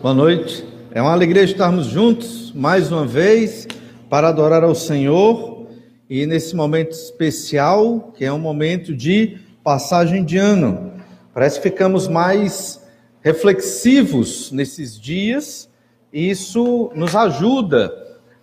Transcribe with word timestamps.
Boa 0.00 0.14
noite. 0.14 0.66
É 0.90 1.02
uma 1.02 1.12
alegria 1.12 1.42
estarmos 1.42 1.84
juntos 1.84 2.50
mais 2.54 2.90
uma 2.90 3.06
vez 3.06 3.68
para 4.08 4.28
adorar 4.28 4.64
ao 4.64 4.74
Senhor 4.74 5.66
e 6.08 6.24
nesse 6.24 6.56
momento 6.56 6.92
especial, 6.92 8.10
que 8.16 8.24
é 8.24 8.32
um 8.32 8.38
momento 8.38 8.96
de 8.96 9.36
passagem 9.62 10.24
de 10.24 10.38
ano. 10.38 10.94
Parece 11.34 11.60
que 11.60 11.68
ficamos 11.68 12.08
mais 12.08 12.82
reflexivos 13.20 14.50
nesses 14.50 14.98
dias 14.98 15.68
e 16.10 16.30
isso 16.30 16.90
nos 16.94 17.14
ajuda 17.14 17.92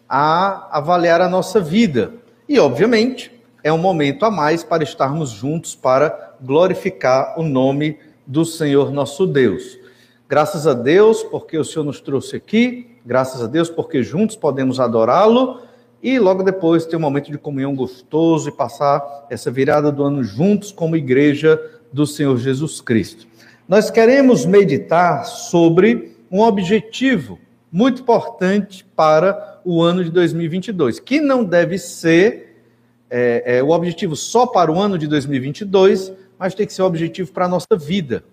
a 0.08 0.78
avaliar 0.78 1.20
a 1.20 1.28
nossa 1.28 1.60
vida. 1.60 2.14
E, 2.48 2.60
obviamente, 2.60 3.32
é 3.64 3.74
um 3.74 3.80
momento 3.80 4.24
a 4.24 4.30
mais 4.30 4.64
para 4.64 4.84
estarmos 4.84 5.32
juntos 5.32 5.74
para 5.74 6.36
glorificar 6.40 7.40
o 7.40 7.42
nome 7.42 7.98
do 8.28 8.46
Senhor 8.46 8.92
nosso 8.92 9.26
Deus. 9.26 9.82
Graças 10.34 10.66
a 10.66 10.74
Deus 10.74 11.22
porque 11.22 11.60
o 11.60 11.64
Senhor 11.64 11.86
nos 11.86 12.02
trouxe 12.02 12.38
aqui, 12.38 12.88
graças 13.06 13.40
a 13.44 13.46
Deus 13.46 13.70
porque 13.70 14.02
juntos 14.02 14.36
podemos 14.36 14.80
adorá-lo 14.80 15.62
e 16.02 16.18
logo 16.18 16.42
depois 16.42 16.88
ter 16.88 16.96
um 16.96 17.02
momento 17.02 17.32
de 17.32 17.38
comunhão 17.38 17.76
gostoso 17.76 18.50
e 18.50 18.52
passar 18.52 19.28
essa 19.30 19.52
virada 19.52 19.92
do 19.92 20.02
ano 20.02 20.24
juntos 20.24 20.72
como 20.72 20.96
igreja 20.96 21.62
do 21.94 22.08
Senhor 22.08 22.36
Jesus 22.38 22.82
Cristo. 22.82 23.28
Nós 23.70 23.92
queremos 23.92 24.44
meditar 24.44 25.24
sobre 25.24 26.18
um 26.32 26.42
objetivo 26.42 27.38
muito 27.72 28.02
importante 28.02 28.84
para 28.96 29.62
o 29.64 29.84
ano 29.84 30.04
de 30.04 30.10
2022, 30.10 31.00
que 31.00 31.22
não 31.22 31.44
deve 31.44 31.78
ser 31.78 32.58
é, 33.08 33.58
é, 33.58 33.64
o 33.64 33.70
objetivo 33.70 34.16
só 34.16 34.48
para 34.48 34.72
o 34.72 34.80
ano 34.80 34.98
de 34.98 35.06
2022, 35.06 36.12
mas 36.40 36.56
tem 36.56 36.66
que 36.66 36.74
ser 36.74 36.82
o 36.82 36.88
objetivo 36.88 37.32
para 37.32 37.46
a 37.46 37.50
nossa 37.50 37.78
vida. 37.78 38.24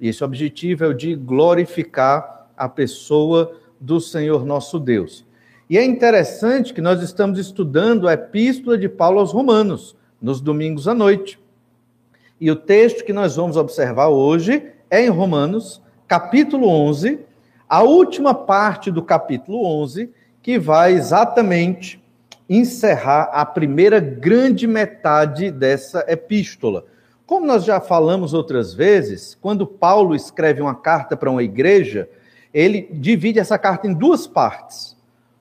E 0.00 0.08
esse 0.08 0.22
objetivo 0.22 0.84
é 0.84 0.88
o 0.88 0.94
de 0.94 1.14
glorificar 1.14 2.48
a 2.56 2.68
pessoa 2.68 3.58
do 3.80 4.00
Senhor 4.00 4.44
nosso 4.44 4.78
Deus. 4.78 5.24
E 5.68 5.76
é 5.76 5.84
interessante 5.84 6.72
que 6.72 6.80
nós 6.80 7.02
estamos 7.02 7.38
estudando 7.38 8.06
a 8.06 8.12
epístola 8.12 8.78
de 8.78 8.88
Paulo 8.88 9.18
aos 9.18 9.32
Romanos, 9.32 9.96
nos 10.20 10.40
domingos 10.40 10.86
à 10.86 10.94
noite. 10.94 11.38
E 12.40 12.50
o 12.50 12.56
texto 12.56 13.04
que 13.04 13.12
nós 13.12 13.36
vamos 13.36 13.56
observar 13.56 14.08
hoje 14.08 14.70
é 14.90 15.04
em 15.04 15.08
Romanos, 15.08 15.82
capítulo 16.06 16.68
11, 16.68 17.18
a 17.68 17.82
última 17.82 18.32
parte 18.32 18.90
do 18.90 19.02
capítulo 19.02 19.64
11, 19.82 20.10
que 20.40 20.58
vai 20.58 20.92
exatamente 20.92 22.00
encerrar 22.48 23.30
a 23.32 23.44
primeira 23.44 23.98
grande 23.98 24.66
metade 24.66 25.50
dessa 25.50 26.04
epístola. 26.06 26.84
Como 27.26 27.44
nós 27.44 27.64
já 27.64 27.80
falamos 27.80 28.32
outras 28.32 28.72
vezes, 28.72 29.36
quando 29.40 29.66
Paulo 29.66 30.14
escreve 30.14 30.62
uma 30.62 30.76
carta 30.76 31.16
para 31.16 31.28
uma 31.28 31.42
igreja, 31.42 32.08
ele 32.54 32.88
divide 32.92 33.40
essa 33.40 33.58
carta 33.58 33.88
em 33.88 33.92
duas 33.92 34.28
partes. 34.28 34.96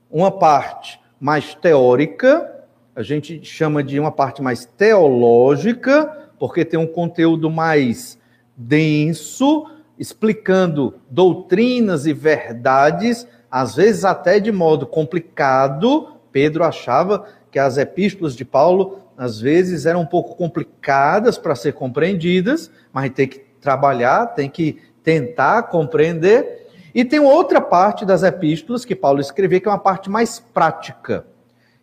Uma 0.09 0.31
parte 0.31 0.99
mais 1.19 1.53
teórica, 1.53 2.65
a 2.95 3.03
gente 3.03 3.43
chama 3.45 3.83
de 3.83 3.99
uma 3.99 4.11
parte 4.11 4.41
mais 4.41 4.65
teológica, 4.65 6.31
porque 6.39 6.65
tem 6.65 6.79
um 6.79 6.87
conteúdo 6.87 7.51
mais 7.51 8.17
denso, 8.57 9.69
explicando 9.99 10.95
doutrinas 11.07 12.07
e 12.07 12.13
verdades, 12.13 13.27
às 13.49 13.75
vezes 13.75 14.03
até 14.03 14.39
de 14.39 14.51
modo 14.51 14.87
complicado. 14.87 16.15
Pedro 16.31 16.63
achava 16.63 17.27
que 17.51 17.59
as 17.59 17.77
epístolas 17.77 18.35
de 18.35 18.43
Paulo 18.43 19.04
às 19.17 19.39
vezes 19.39 19.85
eram 19.85 20.01
um 20.01 20.05
pouco 20.05 20.35
complicadas 20.35 21.37
para 21.37 21.55
ser 21.55 21.73
compreendidas, 21.73 22.69
mas 22.91 23.09
tem 23.11 23.27
que 23.27 23.39
trabalhar, 23.61 24.27
tem 24.27 24.49
que 24.49 24.81
tentar 25.03 25.63
compreender. 25.63 26.67
E 26.93 27.03
tem 27.03 27.19
outra 27.19 27.59
parte 27.59 28.05
das 28.05 28.23
epístolas 28.23 28.85
que 28.85 28.95
Paulo 28.95 29.19
escreveu, 29.19 29.59
que 29.59 29.67
é 29.67 29.71
uma 29.71 29.77
parte 29.77 30.09
mais 30.09 30.39
prática. 30.39 31.25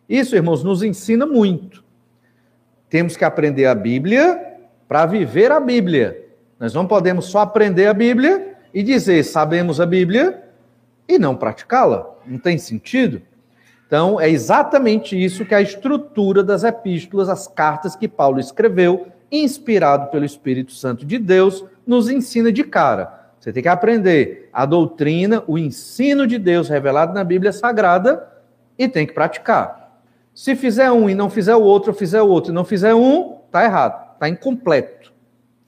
Isso, 0.07 0.35
irmãos, 0.35 0.63
nos 0.63 0.83
ensina 0.83 1.25
muito. 1.25 1.83
Temos 2.89 3.15
que 3.15 3.25
aprender 3.25 3.65
a 3.65 3.75
Bíblia 3.75 4.57
para 4.87 5.05
viver 5.05 5.51
a 5.51 5.59
Bíblia. 5.59 6.27
Nós 6.59 6.73
não 6.73 6.85
podemos 6.85 7.25
só 7.25 7.39
aprender 7.39 7.87
a 7.87 7.93
Bíblia 7.93 8.55
e 8.73 8.83
dizer 8.83 9.23
sabemos 9.23 9.79
a 9.79 9.85
Bíblia 9.85 10.43
e 11.07 11.17
não 11.17 11.35
praticá-la. 11.35 12.09
Não 12.25 12.37
tem 12.37 12.57
sentido. 12.57 13.21
Então, 13.93 14.19
é 14.19 14.27
exatamente 14.27 15.15
isso 15.15 15.45
que 15.45 15.53
é 15.53 15.57
a 15.57 15.61
estrutura 15.61 16.43
das 16.43 16.63
epístolas, 16.63 17.29
as 17.29 17.47
cartas 17.47 17.95
que 17.95 18.07
Paulo 18.07 18.39
escreveu, 18.39 19.05
inspirado 19.31 20.09
pelo 20.09 20.25
Espírito 20.25 20.71
Santo 20.71 21.05
de 21.05 21.19
Deus, 21.19 21.63
nos 21.85 22.09
ensina 22.09 22.51
de 22.51 22.63
cara. 22.63 23.29
Você 23.39 23.53
tem 23.53 23.61
que 23.61 23.69
aprender 23.69 24.49
a 24.51 24.65
doutrina, 24.65 25.43
o 25.45 25.59
ensino 25.59 26.25
de 26.25 26.39
Deus 26.39 26.69
revelado 26.69 27.13
na 27.13 27.23
Bíblia 27.23 27.53
Sagrada 27.53 28.27
e 28.79 28.87
tem 28.87 29.05
que 29.05 29.13
praticar. 29.13 30.01
Se 30.33 30.55
fizer 30.55 30.91
um 30.91 31.07
e 31.07 31.13
não 31.13 31.29
fizer 31.29 31.55
o 31.55 31.61
outro, 31.61 31.91
ou 31.91 31.95
fizer 31.95 32.23
o 32.23 32.29
outro 32.29 32.51
e 32.51 32.55
não 32.55 32.65
fizer 32.65 32.95
um, 32.95 33.35
está 33.45 33.63
errado, 33.63 34.13
está 34.15 34.27
incompleto. 34.27 35.13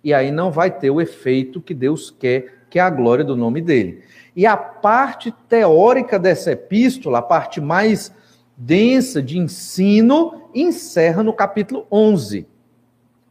E 0.04 0.12
aí 0.16 0.32
não 0.32 0.50
vai 0.50 0.72
ter 0.72 0.90
o 0.90 1.00
efeito 1.00 1.62
que 1.62 1.76
Deus 1.76 2.10
quer, 2.10 2.65
que 2.76 2.80
é 2.80 2.82
a 2.82 2.90
glória 2.90 3.24
do 3.24 3.38
nome 3.38 3.62
dele. 3.62 4.04
E 4.36 4.46
a 4.46 4.58
parte 4.58 5.34
teórica 5.48 6.20
dessa 6.20 6.52
epístola, 6.52 7.20
a 7.20 7.22
parte 7.22 7.62
mais 7.62 8.14
densa 8.58 9.24
de 9.24 9.38
ensino, 9.38 10.50
encerra 10.54 11.24
no 11.24 11.32
capítulo 11.32 11.88
11. 11.90 12.46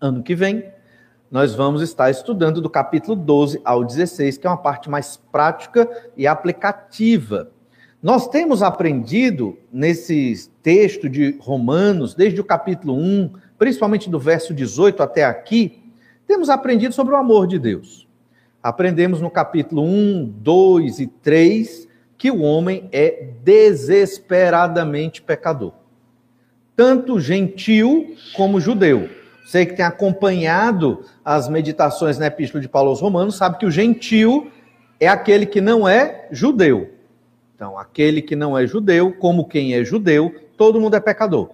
Ano 0.01 0.23
que 0.23 0.35
vem, 0.35 0.65
nós 1.31 1.55
vamos 1.55 1.83
estar 1.83 2.11
estudando 2.11 2.59
do 2.63 2.71
capítulo 2.71 3.15
12 3.15 3.61
ao 3.63 3.85
16, 3.85 4.39
que 4.39 4.47
é 4.47 4.51
uma 4.51 4.57
parte 4.57 4.89
mais 4.89 5.21
prática 5.31 5.87
e 6.17 6.27
aplicativa. 6.27 7.51
Nós 8.03 8.27
temos 8.27 8.63
aprendido 8.63 9.59
nesse 9.71 10.49
texto 10.63 11.07
de 11.07 11.37
Romanos, 11.39 12.15
desde 12.15 12.41
o 12.41 12.45
capítulo 12.45 12.95
1, 12.95 13.31
principalmente 13.59 14.09
do 14.09 14.19
verso 14.19 14.55
18 14.55 15.03
até 15.03 15.23
aqui, 15.23 15.83
temos 16.27 16.49
aprendido 16.49 16.95
sobre 16.95 17.13
o 17.13 17.19
amor 17.19 17.47
de 17.47 17.59
Deus. 17.59 18.04
Aprendemos 18.65 19.21
no 19.21 19.31
capítulo 19.31 19.83
1, 19.83 20.37
2 20.39 21.01
e 21.01 21.07
3 21.07 21.87
que 22.17 22.31
o 22.31 22.41
homem 22.41 22.89
é 22.91 23.29
desesperadamente 23.43 25.21
pecador. 25.21 25.75
Tanto 26.75 27.21
gentil 27.21 28.17
como 28.35 28.63
judeu. 28.63 29.11
Você 29.45 29.67
que 29.67 29.75
tem 29.75 29.85
acompanhado 29.85 31.05
as 31.23 31.47
meditações 31.47 32.17
na 32.17 32.29
Epístola 32.29 32.63
de 32.63 32.69
Paulo 32.69 32.89
aos 32.89 33.03
Romanos 33.03 33.37
sabe 33.37 33.59
que 33.59 33.67
o 33.67 33.71
gentil 33.71 34.51
é 34.99 35.09
aquele 35.09 35.45
que 35.45 35.61
não 35.61 35.87
é 35.87 36.27
judeu. 36.33 36.91
Então, 37.55 37.79
aquele 37.79 38.23
que 38.23 38.35
não 38.35 38.57
é 38.57 38.67
judeu, 38.67 39.13
como 39.13 39.47
quem 39.47 39.75
é 39.75 39.85
judeu, 39.85 40.35
todo 40.57 40.81
mundo 40.81 40.97
é 40.97 41.01
pecador. 41.01 41.51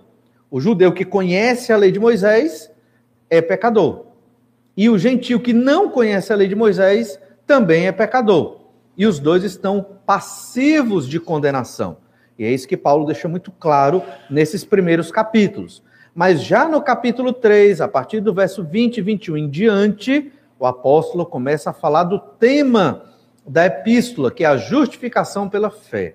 O 0.49 0.61
judeu 0.61 0.93
que 0.93 1.05
conhece 1.05 1.73
a 1.73 1.77
lei 1.77 1.91
de 1.91 1.99
Moisés 1.99 2.71
é 3.29 3.43
pecador. 3.43 4.10
E 4.81 4.89
o 4.89 4.99
gentio 4.99 5.39
que 5.39 5.53
não 5.53 5.91
conhece 5.91 6.33
a 6.33 6.37
lei 6.37 6.49
de 6.49 6.55
Moisés 6.55 7.21
também 7.47 7.87
é 7.87 7.93
pecador. 7.93 8.63
E 8.97 9.07
os 9.07 9.19
dois 9.19 9.45
estão 9.45 9.87
passivos 10.07 11.07
de 11.07 11.21
condenação. 11.21 11.99
E 12.39 12.47
é 12.47 12.51
isso 12.51 12.67
que 12.67 12.79
Paulo 12.79 13.05
deixa 13.05 13.29
muito 13.29 13.51
claro 13.51 14.03
nesses 14.31 14.65
primeiros 14.65 15.11
capítulos. 15.11 15.83
Mas 16.15 16.43
já 16.43 16.67
no 16.67 16.81
capítulo 16.81 17.31
3, 17.31 17.83
a 17.83 17.89
partir 17.89 18.21
do 18.21 18.33
verso 18.33 18.65
20 18.65 18.97
e 18.97 19.03
21 19.03 19.37
em 19.37 19.51
diante, 19.51 20.33
o 20.59 20.65
apóstolo 20.65 21.27
começa 21.27 21.69
a 21.69 21.75
falar 21.75 22.05
do 22.05 22.19
tema 22.19 23.05
da 23.47 23.67
epístola, 23.67 24.31
que 24.31 24.45
é 24.45 24.47
a 24.47 24.57
justificação 24.57 25.47
pela 25.47 25.69
fé. 25.69 26.15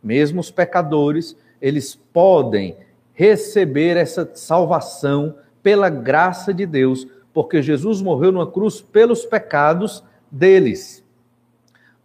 Mesmo 0.00 0.40
os 0.40 0.52
pecadores, 0.52 1.36
eles 1.60 1.96
podem 1.96 2.76
receber 3.12 3.96
essa 3.96 4.30
salvação 4.32 5.34
pela 5.60 5.90
graça 5.90 6.54
de 6.54 6.64
Deus 6.64 7.04
porque 7.32 7.62
Jesus 7.62 8.00
morreu 8.02 8.32
numa 8.32 8.50
cruz 8.50 8.80
pelos 8.80 9.24
pecados 9.24 10.04
deles. 10.30 11.04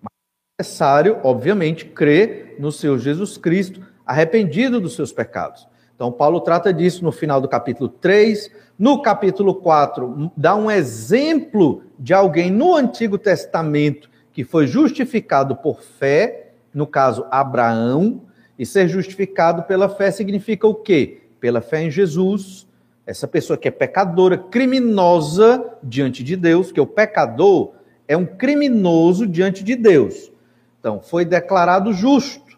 Mas 0.01 0.11
é 0.11 0.63
necessário, 0.63 1.19
obviamente, 1.23 1.85
crer 1.85 2.55
no 2.59 2.71
seu 2.71 2.97
Jesus 2.97 3.37
Cristo, 3.37 3.81
arrependido 4.05 4.79
dos 4.79 4.95
seus 4.95 5.11
pecados. 5.11 5.67
Então, 5.95 6.11
Paulo 6.11 6.41
trata 6.41 6.73
disso 6.73 7.03
no 7.03 7.11
final 7.11 7.39
do 7.39 7.47
capítulo 7.47 7.87
3. 7.87 8.51
No 8.77 9.01
capítulo 9.01 9.55
4, 9.55 10.31
dá 10.35 10.53
um 10.53 10.69
exemplo 10.69 11.83
de 11.97 12.13
alguém 12.13 12.51
no 12.51 12.75
Antigo 12.75 13.17
Testamento 13.17 14.09
que 14.33 14.43
foi 14.43 14.67
justificado 14.67 15.55
por 15.55 15.81
fé, 15.81 16.51
no 16.73 16.85
caso, 16.85 17.25
Abraão. 17.31 18.21
E 18.59 18.65
ser 18.65 18.89
justificado 18.89 19.63
pela 19.63 19.87
fé 19.87 20.11
significa 20.11 20.67
o 20.67 20.75
quê? 20.75 21.21
Pela 21.39 21.61
fé 21.61 21.83
em 21.83 21.89
Jesus, 21.89 22.67
essa 23.05 23.27
pessoa 23.27 23.57
que 23.57 23.67
é 23.67 23.71
pecadora, 23.71 24.37
criminosa 24.37 25.77
diante 25.83 26.23
de 26.23 26.35
Deus, 26.35 26.71
que 26.71 26.81
o 26.81 26.87
pecador 26.87 27.73
é 28.07 28.17
um 28.17 28.25
criminoso 28.25 29.27
diante 29.27 29.63
de 29.63 29.75
Deus. 29.75 30.31
Então, 30.79 30.99
foi 30.99 31.23
declarado 31.23 31.93
justo. 31.93 32.57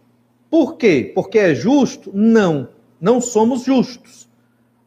Por 0.49 0.77
quê? 0.77 1.11
Porque 1.13 1.37
é 1.37 1.53
justo? 1.53 2.11
Não, 2.13 2.69
não 2.99 3.19
somos 3.19 3.63
justos. 3.63 4.29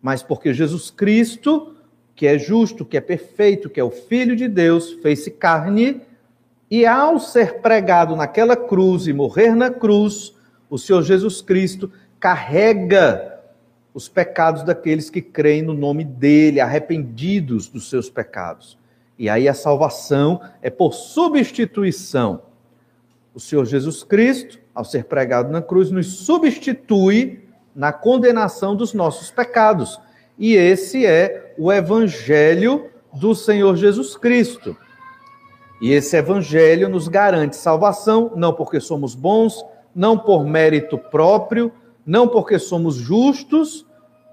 Mas 0.00 0.22
porque 0.22 0.54
Jesus 0.54 0.90
Cristo, 0.90 1.74
que 2.14 2.26
é 2.26 2.38
justo, 2.38 2.84
que 2.84 2.96
é 2.96 3.00
perfeito, 3.00 3.68
que 3.68 3.78
é 3.78 3.84
o 3.84 3.90
Filho 3.90 4.34
de 4.34 4.48
Deus, 4.48 4.92
fez-se 5.02 5.30
carne 5.30 6.00
E 6.70 6.86
ao 6.86 7.18
ser 7.18 7.60
pregado 7.60 8.16
naquela 8.16 8.56
cruz 8.56 9.06
e 9.06 9.12
morrer 9.12 9.54
na 9.54 9.70
cruz, 9.70 10.34
o 10.70 10.78
Senhor 10.78 11.02
Jesus 11.02 11.42
Cristo 11.42 11.90
carrega 12.18 13.29
os 13.92 14.08
pecados 14.08 14.62
daqueles 14.62 15.10
que 15.10 15.20
creem 15.20 15.62
no 15.62 15.75
nome 15.75 16.04
dele, 16.04 16.60
arrependidos 16.60 17.69
dos 17.69 17.88
seus 17.90 18.08
pecados. 18.08 18.78
E 19.19 19.28
aí 19.28 19.48
a 19.48 19.54
salvação 19.54 20.40
é 20.62 20.70
por 20.70 20.94
substituição. 20.94 22.42
O 23.34 23.40
Senhor 23.40 23.64
Jesus 23.66 24.02
Cristo, 24.02 24.58
ao 24.75 24.84
ser 24.84 25.04
pregado 25.04 25.50
na 25.50 25.60
cruz, 25.60 25.90
nos 25.90 26.06
substitui 26.06 27.44
na 27.75 27.92
condenação 27.92 28.75
dos 28.75 28.94
nossos 28.94 29.31
pecados. 29.31 30.00
E 30.38 30.54
esse 30.54 31.04
é 31.04 31.54
o 31.58 31.72
evangelho 31.72 32.90
do 33.12 33.34
Senhor 33.34 33.76
Jesus 33.76 34.16
Cristo. 34.16 34.76
E 35.81 35.92
esse 35.92 36.16
evangelho 36.16 36.88
nos 36.88 37.08
garante 37.08 37.56
salvação, 37.56 38.32
não 38.37 38.52
porque 38.52 38.81
somos 38.81 39.14
bons, 39.14 39.64
não 39.94 40.16
por 40.16 40.44
mérito 40.44 40.96
próprio, 40.96 41.72
não 42.10 42.26
porque 42.26 42.58
somos 42.58 42.96
justos, 42.96 43.86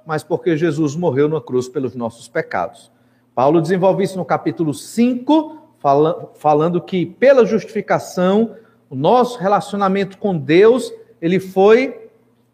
mas 0.04 0.24
porque 0.24 0.58
Jesus 0.58 0.96
morreu 0.96 1.30
na 1.30 1.40
cruz 1.40 1.70
pelos 1.70 1.94
nossos 1.94 2.28
pecados. 2.28 2.92
Paulo 3.36 3.62
desenvolve 3.62 4.04
isso 4.04 4.18
no 4.18 4.26
capítulo 4.26 4.74
5, 4.74 5.76
falando 6.34 6.82
que 6.82 7.06
pela 7.06 7.46
justificação, 7.46 8.56
o 8.90 8.96
nosso 8.96 9.38
relacionamento 9.38 10.18
com 10.18 10.36
Deus, 10.36 10.92
ele 11.22 11.40
foi 11.40 12.10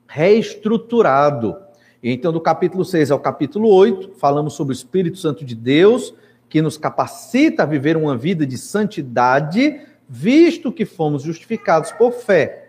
reestruturado. 0.06 1.56
E 2.04 2.12
então, 2.12 2.34
do 2.34 2.42
capítulo 2.42 2.84
6 2.84 3.10
ao 3.10 3.20
capítulo 3.20 3.70
8, 3.70 4.16
falamos 4.18 4.56
sobre 4.56 4.74
o 4.74 4.76
Espírito 4.76 5.18
Santo 5.18 5.46
de 5.46 5.56
Deus, 5.56 6.14
que 6.50 6.62
nos 6.62 6.76
capacita 6.76 7.64
a 7.64 7.66
viver 7.66 7.96
uma 7.96 8.18
vida 8.18 8.46
de 8.46 8.58
santidade, 8.58 9.80
visto 10.06 10.70
que 10.70 10.84
fomos 10.84 11.24
justificados 11.24 11.94
por 11.94 12.12
fé. 12.12 12.63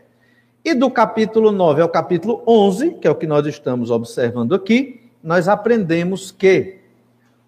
E 0.64 0.72
do 0.72 0.90
capítulo 0.90 1.52
9 1.52 1.82
ao 1.82 1.90
capítulo 1.90 2.42
11, 2.46 2.92
que 2.92 3.06
é 3.06 3.10
o 3.10 3.14
que 3.14 3.26
nós 3.26 3.46
estamos 3.46 3.90
observando 3.90 4.54
aqui, 4.54 4.98
nós 5.22 5.46
aprendemos 5.46 6.30
que 6.30 6.78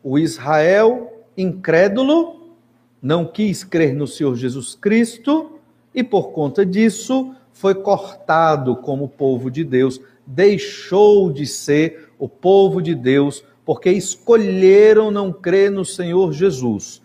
o 0.05 0.19
Israel 0.19 1.25
incrédulo 1.35 2.53
não 3.01 3.25
quis 3.25 3.65
crer 3.65 3.95
no 3.95 4.07
Senhor 4.07 4.37
Jesus 4.37 4.75
Cristo 4.75 5.53
e 5.95 6.05
por 6.05 6.31
conta 6.33 6.67
disso 6.67 7.35
foi 7.55 7.75
cortado 7.75 8.77
como 8.77 9.09
povo 9.09 9.51
de 9.51 9.65
Deus, 9.65 9.99
deixou 10.27 11.33
de 11.33 11.47
ser 11.47 12.11
o 12.19 12.29
povo 12.29 12.83
de 12.83 12.95
Deus 12.95 13.43
porque 13.65 13.91
escolheram 13.91 15.11
não 15.11 15.33
crer 15.33 15.71
no 15.71 15.87
Senhor 15.87 16.35
Jesus. 16.35 17.01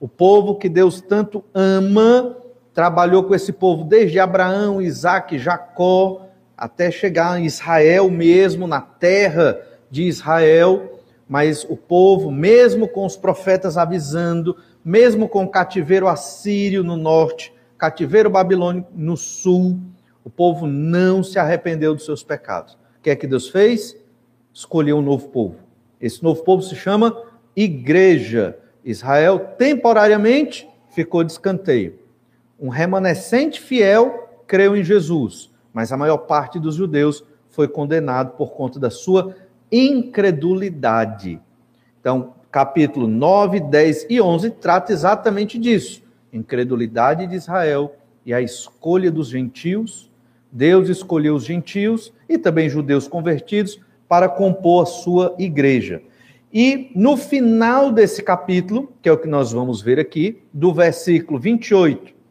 O 0.00 0.08
povo 0.08 0.56
que 0.56 0.68
Deus 0.68 1.00
tanto 1.00 1.44
ama, 1.54 2.36
trabalhou 2.74 3.24
com 3.24 3.34
esse 3.34 3.52
povo 3.52 3.84
desde 3.84 4.18
Abraão, 4.18 4.80
Isaac, 4.80 5.38
Jacó, 5.38 6.26
até 6.56 6.90
chegar 6.90 7.38
em 7.40 7.44
Israel 7.44 8.10
mesmo, 8.10 8.66
na 8.66 8.80
terra 8.80 9.60
de 9.90 10.04
Israel. 10.04 11.00
Mas 11.28 11.64
o 11.64 11.76
povo, 11.76 12.30
mesmo 12.30 12.88
com 12.88 13.06
os 13.06 13.16
profetas 13.16 13.76
avisando, 13.76 14.56
mesmo 14.84 15.28
com 15.28 15.44
o 15.44 15.48
cativeiro 15.48 16.08
assírio 16.08 16.82
no 16.82 16.96
norte, 16.96 17.52
cativeiro 17.78 18.30
babilônico 18.30 18.90
no 18.94 19.16
sul, 19.16 19.78
o 20.24 20.30
povo 20.30 20.66
não 20.66 21.22
se 21.22 21.38
arrependeu 21.38 21.94
dos 21.94 22.04
seus 22.04 22.22
pecados. 22.22 22.74
O 22.74 23.02
que 23.02 23.10
é 23.10 23.16
que 23.16 23.26
Deus 23.26 23.48
fez? 23.48 23.96
Escolheu 24.52 24.98
um 24.98 25.02
novo 25.02 25.28
povo 25.28 25.56
esse 26.02 26.20
novo 26.20 26.42
povo 26.42 26.62
se 26.62 26.74
chama 26.74 27.16
Igreja. 27.54 28.58
Israel 28.84 29.38
temporariamente 29.56 30.68
ficou 30.90 31.22
de 31.22 31.30
escanteio. 31.30 32.00
Um 32.62 32.68
remanescente 32.68 33.60
fiel 33.60 34.28
creu 34.46 34.76
em 34.76 34.84
Jesus, 34.84 35.50
mas 35.74 35.90
a 35.90 35.96
maior 35.96 36.18
parte 36.18 36.60
dos 36.60 36.76
judeus 36.76 37.24
foi 37.50 37.66
condenado 37.66 38.36
por 38.36 38.52
conta 38.52 38.78
da 38.78 38.88
sua 38.88 39.34
incredulidade. 39.72 41.40
Então, 42.00 42.34
capítulo 42.52 43.08
9, 43.08 43.58
10 43.58 44.06
e 44.08 44.20
11 44.20 44.50
trata 44.50 44.92
exatamente 44.92 45.58
disso. 45.58 46.04
Incredulidade 46.32 47.26
de 47.26 47.34
Israel 47.34 47.96
e 48.24 48.32
a 48.32 48.40
escolha 48.40 49.10
dos 49.10 49.28
gentios. 49.28 50.08
Deus 50.52 50.88
escolheu 50.88 51.34
os 51.34 51.44
gentios 51.44 52.12
e 52.28 52.38
também 52.38 52.68
judeus 52.68 53.08
convertidos 53.08 53.80
para 54.08 54.28
compor 54.28 54.84
a 54.84 54.86
sua 54.86 55.34
igreja. 55.36 56.00
E 56.52 56.92
no 56.94 57.16
final 57.16 57.90
desse 57.90 58.22
capítulo, 58.22 58.92
que 59.02 59.08
é 59.08 59.12
o 59.12 59.18
que 59.18 59.26
nós 59.26 59.50
vamos 59.50 59.82
ver 59.82 59.98
aqui, 59.98 60.40
do 60.52 60.72
versículo 60.72 61.40
28 61.40 62.21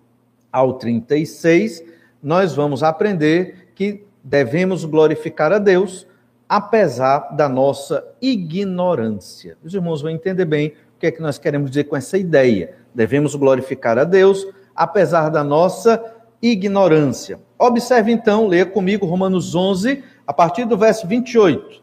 ao 0.51 0.73
36, 0.73 1.83
nós 2.21 2.53
vamos 2.53 2.83
aprender 2.83 3.71
que 3.73 4.03
devemos 4.23 4.85
glorificar 4.85 5.51
a 5.51 5.57
Deus 5.57 6.07
apesar 6.47 7.35
da 7.35 7.47
nossa 7.47 8.05
ignorância. 8.21 9.57
Os 9.63 9.73
irmãos 9.73 10.01
vão 10.01 10.11
entender 10.11 10.45
bem 10.45 10.73
o 10.95 10.99
que 10.99 11.07
é 11.07 11.11
que 11.11 11.21
nós 11.21 11.37
queremos 11.37 11.71
dizer 11.71 11.85
com 11.85 11.95
essa 11.95 12.17
ideia. 12.17 12.75
Devemos 12.93 13.35
glorificar 13.35 13.97
a 13.97 14.03
Deus 14.03 14.45
apesar 14.75 15.29
da 15.29 15.43
nossa 15.43 16.03
ignorância. 16.41 17.39
Observe 17.57 18.11
então, 18.11 18.47
leia 18.47 18.65
comigo 18.65 19.05
Romanos 19.05 19.55
11, 19.55 20.03
a 20.25 20.33
partir 20.33 20.65
do 20.65 20.77
verso 20.77 21.07
28. 21.07 21.81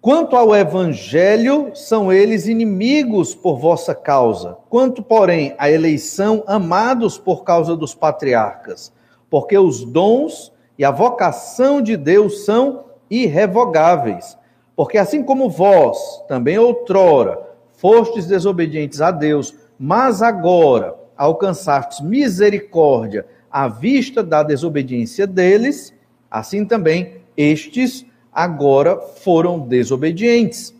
Quanto 0.00 0.36
ao 0.36 0.54
evangelho, 0.54 1.72
são 1.74 2.12
eles 2.12 2.46
inimigos 2.46 3.34
por 3.34 3.58
vossa 3.58 3.94
causa. 3.94 4.56
Quanto, 4.70 5.02
porém, 5.02 5.54
à 5.58 5.70
eleição, 5.70 6.44
amados 6.46 7.18
por 7.18 7.42
causa 7.42 7.76
dos 7.76 7.94
patriarcas. 7.94 8.92
Porque 9.28 9.58
os 9.58 9.84
dons 9.84 10.52
e 10.78 10.84
a 10.84 10.90
vocação 10.90 11.82
de 11.82 11.96
Deus 11.96 12.44
são 12.44 12.84
irrevogáveis. 13.10 14.38
Porque 14.76 14.96
assim 14.96 15.22
como 15.22 15.50
vós, 15.50 15.98
também 16.28 16.58
outrora, 16.58 17.40
fostes 17.72 18.26
desobedientes 18.26 19.00
a 19.00 19.10
Deus, 19.10 19.54
mas 19.78 20.22
agora 20.22 20.94
alcançastes 21.16 22.00
misericórdia 22.00 23.26
à 23.50 23.66
vista 23.66 24.22
da 24.22 24.42
desobediência 24.42 25.26
deles, 25.26 25.92
Assim 26.30 26.64
também 26.64 27.22
estes 27.36 28.04
agora 28.38 29.00
foram 29.00 29.58
desobedientes, 29.58 30.72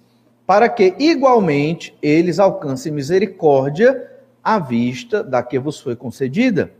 para 0.46 0.68
que 0.68 0.94
igualmente 0.96 1.92
eles 2.00 2.38
alcancem 2.38 2.92
misericórdia 2.92 4.08
à 4.44 4.60
vista 4.60 5.24
da 5.24 5.42
que 5.42 5.58
vos 5.58 5.80
foi 5.80 5.96
concedida, 5.96 6.70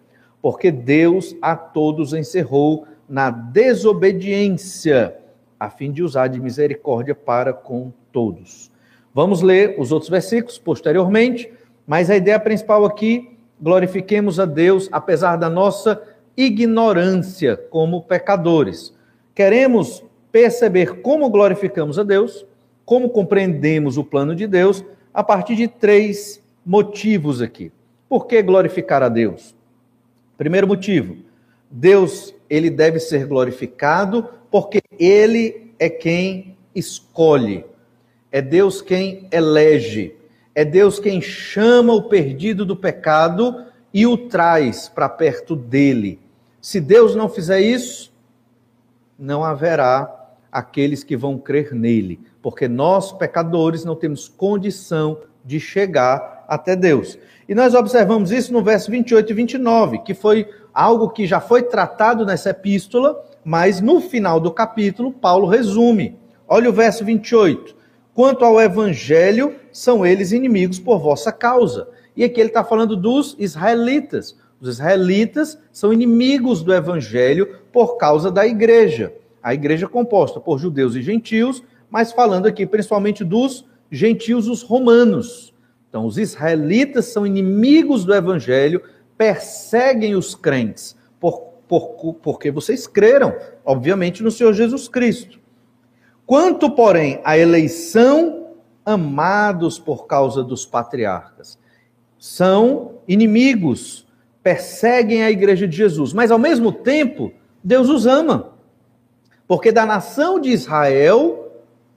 porque 0.41 0.71
Deus 0.71 1.35
a 1.43 1.57
todos 1.57 2.13
encerrou 2.13 2.87
na 3.09 3.29
desobediência, 3.29 5.17
a 5.59 5.69
fim 5.69 5.91
de 5.91 6.01
usar 6.01 6.29
de 6.29 6.41
misericórdia 6.41 7.13
para 7.13 7.53
com 7.53 7.93
todos. 8.13 8.71
Vamos 9.13 9.43
ler 9.43 9.75
os 9.81 9.91
outros 9.91 10.09
versículos 10.09 10.61
posteriormente, 10.61 11.53
mas 11.85 12.09
a 12.09 12.17
ideia 12.17 12.39
principal 12.39 12.85
aqui, 12.85 13.37
glorifiquemos 13.61 14.39
a 14.39 14.45
Deus 14.45 14.89
apesar 14.93 15.35
da 15.35 15.51
nossa 15.51 16.01
ignorância 16.37 17.57
como 17.57 18.05
pecadores. 18.05 18.95
Queremos 19.35 20.05
perceber 20.39 21.01
como 21.01 21.29
glorificamos 21.29 21.99
a 21.99 22.05
Deus, 22.05 22.47
como 22.85 23.11
compreendemos 23.11 23.99
o 23.99 24.05
plano 24.05 24.37
de 24.37 24.47
Deus, 24.47 24.85
a 25.13 25.25
partir 25.25 25.57
de 25.57 25.67
três 25.67 26.41
motivos 26.65 27.43
aqui. 27.43 27.73
Por 28.09 28.25
que 28.29 28.41
glorificar 28.41 29.03
a 29.03 29.09
Deus? 29.09 29.53
Primeiro 30.37 30.69
motivo, 30.69 31.17
Deus, 31.69 32.33
ele 32.49 32.71
deve 32.71 33.01
ser 33.01 33.27
glorificado 33.27 34.29
porque 34.49 34.81
ele 34.97 35.73
é 35.77 35.91
quem 35.91 36.57
escolhe. 36.73 37.65
É 38.31 38.41
Deus 38.41 38.81
quem 38.81 39.27
elege. 39.33 40.15
É 40.55 40.65
Deus 40.65 41.01
quem 41.01 41.21
chama 41.21 41.93
o 41.93 42.09
perdido 42.09 42.65
do 42.65 42.77
pecado 42.77 43.67
e 43.93 44.07
o 44.07 44.17
traz 44.17 44.89
para 44.89 45.09
perto 45.09 45.57
dele. 45.57 46.21
Se 46.61 46.81
Deus 46.81 47.17
não 47.17 47.29
fizer 47.29 47.61
isso, 47.61 48.13
não 49.19 49.43
haverá 49.43 50.18
aqueles 50.51 51.05
que 51.05 51.17
vão 51.17 51.39
crer 51.39 51.75
nele, 51.75 52.21
porque 52.43 52.69
nós, 52.69 53.13
pecadores, 53.13 53.85
não 53.85 53.95
temos 53.95 54.29
condição 54.29 55.19
de 55.45 55.61
chegar 55.61 56.45
até 56.49 56.75
Deus. 56.75 57.19
E 57.49 57.55
nós 57.55 57.75
observamos 57.75 58.31
isso 58.31 58.53
no 58.53 58.63
verso 58.63 58.91
28 58.91 59.31
e 59.31 59.35
29, 59.35 59.99
que 59.99 60.15
foi 60.15 60.49
algo 60.73 61.11
que 61.11 61.27
já 61.27 61.41
foi 61.41 61.63
tratado 61.63 62.25
nessa 62.25 62.51
epístola, 62.51 63.25
mas 63.45 63.81
no 63.81 64.01
final 64.01 64.39
do 64.39 64.51
capítulo, 64.51 65.13
Paulo 65.13 65.47
resume. 65.47 66.17
Olha 66.47 66.71
o 66.71 66.73
verso 66.73 67.05
28. 67.05 67.77
Quanto 68.15 68.45
ao 68.45 68.61
evangelho, 68.61 69.55
são 69.73 70.05
eles 70.05 70.33
inimigos 70.33 70.79
por 70.79 70.99
vossa 70.99 71.31
causa. 71.31 71.89
E 72.17 72.25
aqui 72.25 72.41
ele 72.41 72.49
está 72.49 72.65
falando 72.65 72.97
dos 72.97 73.37
israelitas. 73.39 74.37
Os 74.61 74.69
israelitas 74.71 75.59
são 75.71 75.93
inimigos 75.93 76.63
do 76.63 76.75
evangelho 76.75 77.61
por 77.73 77.97
causa 77.97 78.31
da 78.31 78.47
igreja. 78.47 79.13
A 79.49 79.55
igreja 79.55 79.87
é 79.87 79.89
composta 79.89 80.39
por 80.39 80.59
judeus 80.59 80.95
e 80.95 81.01
gentios, 81.01 81.65
mas 81.89 82.13
falando 82.13 82.45
aqui 82.45 82.67
principalmente 82.67 83.25
dos 83.25 83.65
gentios, 83.91 84.47
os 84.47 84.61
romanos. 84.61 85.55
Então, 85.89 86.05
os 86.05 86.19
israelitas 86.19 87.07
são 87.07 87.27
inimigos 87.27 88.05
do 88.05 88.15
evangelho, 88.15 88.83
perseguem 89.17 90.15
os 90.15 90.35
crentes, 90.35 90.95
por, 91.19 91.39
por, 91.67 92.15
porque 92.23 92.51
vocês 92.51 92.87
creram, 92.87 93.35
obviamente, 93.65 94.23
no 94.23 94.31
Senhor 94.31 94.53
Jesus 94.53 94.87
Cristo. 94.87 95.41
Quanto, 96.27 96.71
porém, 96.71 97.19
à 97.25 97.39
eleição, 97.39 98.49
amados 98.85 99.79
por 99.79 100.07
causa 100.07 100.45
dos 100.45 100.67
patriarcas, 100.67 101.59
são 102.19 102.97
inimigos, 103.09 104.07
perseguem 104.43 105.23
a 105.23 105.31
igreja 105.31 105.67
de 105.67 105.75
Jesus, 105.75 106.13
mas 106.13 106.31
ao 106.31 106.39
mesmo 106.39 106.71
tempo, 106.71 107.33
Deus 107.65 107.89
os 107.89 108.07
ama. 108.07 108.58
Porque 109.49 109.73
da 109.73 109.87
nação 109.87 110.39
de 110.39 110.51
Israel 110.51 111.51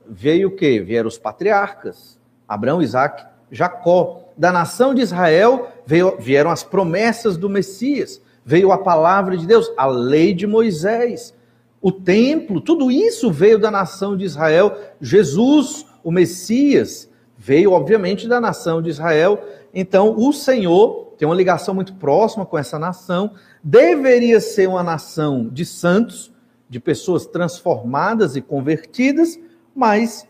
veio 0.07 0.47
o 0.47 0.55
quê? 0.55 0.79
Vieram 0.79 1.09
os 1.09 1.19
patriarcas, 1.19 2.17
Abraão, 2.47 2.81
Isaac, 2.81 3.25
Jacó. 3.51 4.21
Da 4.37 4.51
nação 4.51 4.95
de 4.95 5.01
Israel 5.01 5.67
veio, 5.85 6.17
vieram 6.17 6.49
as 6.49 6.63
promessas 6.63 7.37
do 7.37 7.49
Messias, 7.49 8.21
veio 8.43 8.71
a 8.71 8.77
palavra 8.77 9.37
de 9.37 9.45
Deus, 9.45 9.71
a 9.77 9.85
lei 9.85 10.33
de 10.33 10.47
Moisés, 10.47 11.33
o 11.81 11.91
templo, 11.91 12.61
tudo 12.61 12.89
isso 12.89 13.31
veio 13.31 13.59
da 13.59 13.69
nação 13.69 14.15
de 14.15 14.23
Israel. 14.23 14.77
Jesus, 15.01 15.85
o 16.03 16.11
Messias, 16.11 17.09
veio, 17.37 17.71
obviamente, 17.71 18.27
da 18.27 18.39
nação 18.39 18.81
de 18.81 18.89
Israel. 18.89 19.43
Então, 19.73 20.15
o 20.15 20.31
Senhor 20.31 21.13
tem 21.17 21.27
uma 21.27 21.35
ligação 21.35 21.73
muito 21.73 21.95
próxima 21.95 22.45
com 22.45 22.57
essa 22.57 22.77
nação. 22.77 23.31
Deveria 23.63 24.39
ser 24.39 24.69
uma 24.69 24.83
nação 24.83 25.49
de 25.51 25.65
santos, 25.65 26.30
de 26.71 26.79
pessoas 26.79 27.25
transformadas 27.25 28.37
e 28.37 28.41
convertidas, 28.41 29.37
mas 29.75 30.25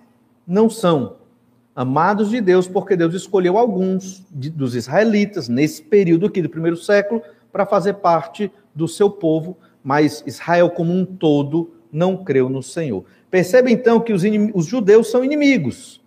não 0.45 0.71
são 0.71 1.17
amados 1.75 2.31
de 2.31 2.41
Deus, 2.41 2.67
porque 2.67 2.95
Deus 2.95 3.13
escolheu 3.13 3.59
alguns 3.59 4.25
de, 4.31 4.49
dos 4.49 4.73
israelitas 4.73 5.47
nesse 5.47 5.83
período 5.83 6.25
aqui 6.25 6.41
do 6.41 6.49
primeiro 6.49 6.75
século 6.75 7.21
para 7.51 7.63
fazer 7.63 7.93
parte 7.93 8.51
do 8.73 8.87
seu 8.87 9.07
povo, 9.07 9.55
mas 9.83 10.23
Israel 10.25 10.71
como 10.71 10.91
um 10.91 11.05
todo 11.05 11.75
não 11.91 12.17
creu 12.17 12.49
no 12.49 12.63
Senhor. 12.63 13.05
Percebe 13.29 13.71
então 13.71 13.99
que 13.99 14.11
os, 14.11 14.23
os 14.55 14.65
judeus 14.65 15.11
são 15.11 15.23
inimigos 15.23 16.01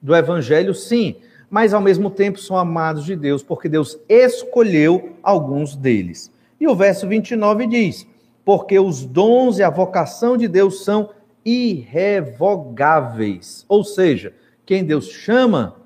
do 0.00 0.14
evangelho, 0.14 0.72
sim, 0.72 1.16
mas 1.50 1.74
ao 1.74 1.80
mesmo 1.80 2.12
tempo 2.12 2.38
são 2.38 2.56
amados 2.56 3.04
de 3.04 3.16
Deus, 3.16 3.42
porque 3.42 3.68
Deus 3.68 3.98
escolheu 4.08 5.16
alguns 5.20 5.74
deles. 5.74 6.30
E 6.60 6.68
o 6.68 6.76
verso 6.76 7.08
29 7.08 7.66
diz: 7.66 8.06
Porque 8.44 8.78
os 8.78 9.04
dons 9.04 9.58
e 9.58 9.62
a 9.62 9.70
vocação 9.70 10.36
de 10.36 10.46
Deus 10.48 10.84
são 10.84 11.10
irrevogáveis. 11.44 13.64
Ou 13.68 13.84
seja, 13.84 14.32
quem 14.64 14.84
Deus 14.84 15.08
chama, 15.08 15.76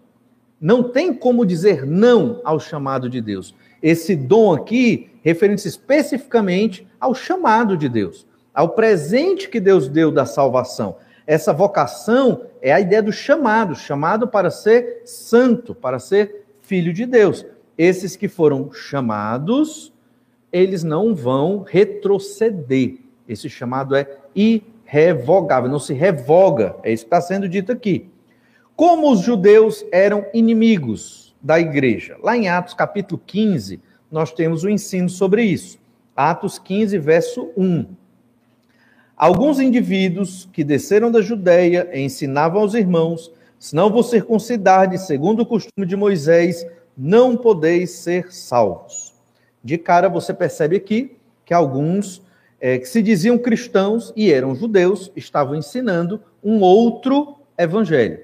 não 0.60 0.82
tem 0.82 1.14
como 1.14 1.46
dizer 1.46 1.86
não 1.86 2.40
ao 2.44 2.60
chamado 2.60 3.08
de 3.08 3.20
Deus. 3.20 3.54
Esse 3.82 4.16
dom 4.16 4.52
aqui 4.52 5.10
refere-se 5.22 5.68
especificamente 5.68 6.86
ao 7.00 7.14
chamado 7.14 7.76
de 7.76 7.88
Deus, 7.88 8.26
ao 8.52 8.70
presente 8.70 9.48
que 9.48 9.60
Deus 9.60 9.88
deu 9.88 10.10
da 10.10 10.26
salvação. 10.26 10.96
Essa 11.26 11.52
vocação 11.52 12.42
é 12.60 12.72
a 12.72 12.80
ideia 12.80 13.02
do 13.02 13.12
chamado, 13.12 13.74
chamado 13.74 14.28
para 14.28 14.50
ser 14.50 15.02
santo, 15.06 15.74
para 15.74 15.98
ser 15.98 16.44
filho 16.60 16.92
de 16.92 17.06
Deus. 17.06 17.46
Esses 17.76 18.16
que 18.16 18.28
foram 18.28 18.72
chamados, 18.72 19.92
eles 20.54 20.84
não 20.84 21.16
vão 21.16 21.64
retroceder. 21.68 22.98
Esse 23.28 23.50
chamado 23.50 23.96
é 23.96 24.08
irrevogável, 24.36 25.68
não 25.68 25.80
se 25.80 25.92
revoga. 25.92 26.76
É 26.84 26.92
isso 26.92 27.02
que 27.02 27.08
está 27.08 27.20
sendo 27.20 27.48
dito 27.48 27.72
aqui. 27.72 28.08
Como 28.76 29.10
os 29.10 29.20
judeus 29.20 29.84
eram 29.90 30.24
inimigos 30.32 31.34
da 31.42 31.58
igreja. 31.58 32.16
Lá 32.22 32.36
em 32.36 32.48
Atos 32.48 32.72
capítulo 32.72 33.20
15, 33.26 33.80
nós 34.08 34.32
temos 34.32 34.62
o 34.62 34.68
um 34.68 34.70
ensino 34.70 35.08
sobre 35.08 35.42
isso. 35.42 35.76
Atos 36.14 36.56
15, 36.56 36.98
verso 36.98 37.50
1. 37.56 37.86
Alguns 39.16 39.58
indivíduos 39.58 40.48
que 40.52 40.62
desceram 40.62 41.10
da 41.10 41.20
Judéia 41.20 41.90
ensinavam 41.92 42.62
aos 42.62 42.74
irmãos: 42.74 43.32
se 43.58 43.74
não 43.74 43.90
vos 43.90 44.08
circuncidardes 44.08 45.02
segundo 45.02 45.40
o 45.40 45.46
costume 45.46 45.84
de 45.84 45.96
Moisés, 45.96 46.64
não 46.96 47.36
podeis 47.36 47.90
ser 47.90 48.32
salvos. 48.32 49.03
De 49.64 49.78
cara 49.78 50.10
você 50.10 50.34
percebe 50.34 50.76
aqui 50.76 51.16
que 51.42 51.54
alguns 51.54 52.22
é, 52.60 52.78
que 52.78 52.86
se 52.86 53.00
diziam 53.00 53.38
cristãos 53.38 54.12
e 54.14 54.30
eram 54.30 54.54
judeus 54.54 55.10
estavam 55.16 55.54
ensinando 55.54 56.20
um 56.42 56.60
outro 56.60 57.36
evangelho, 57.56 58.20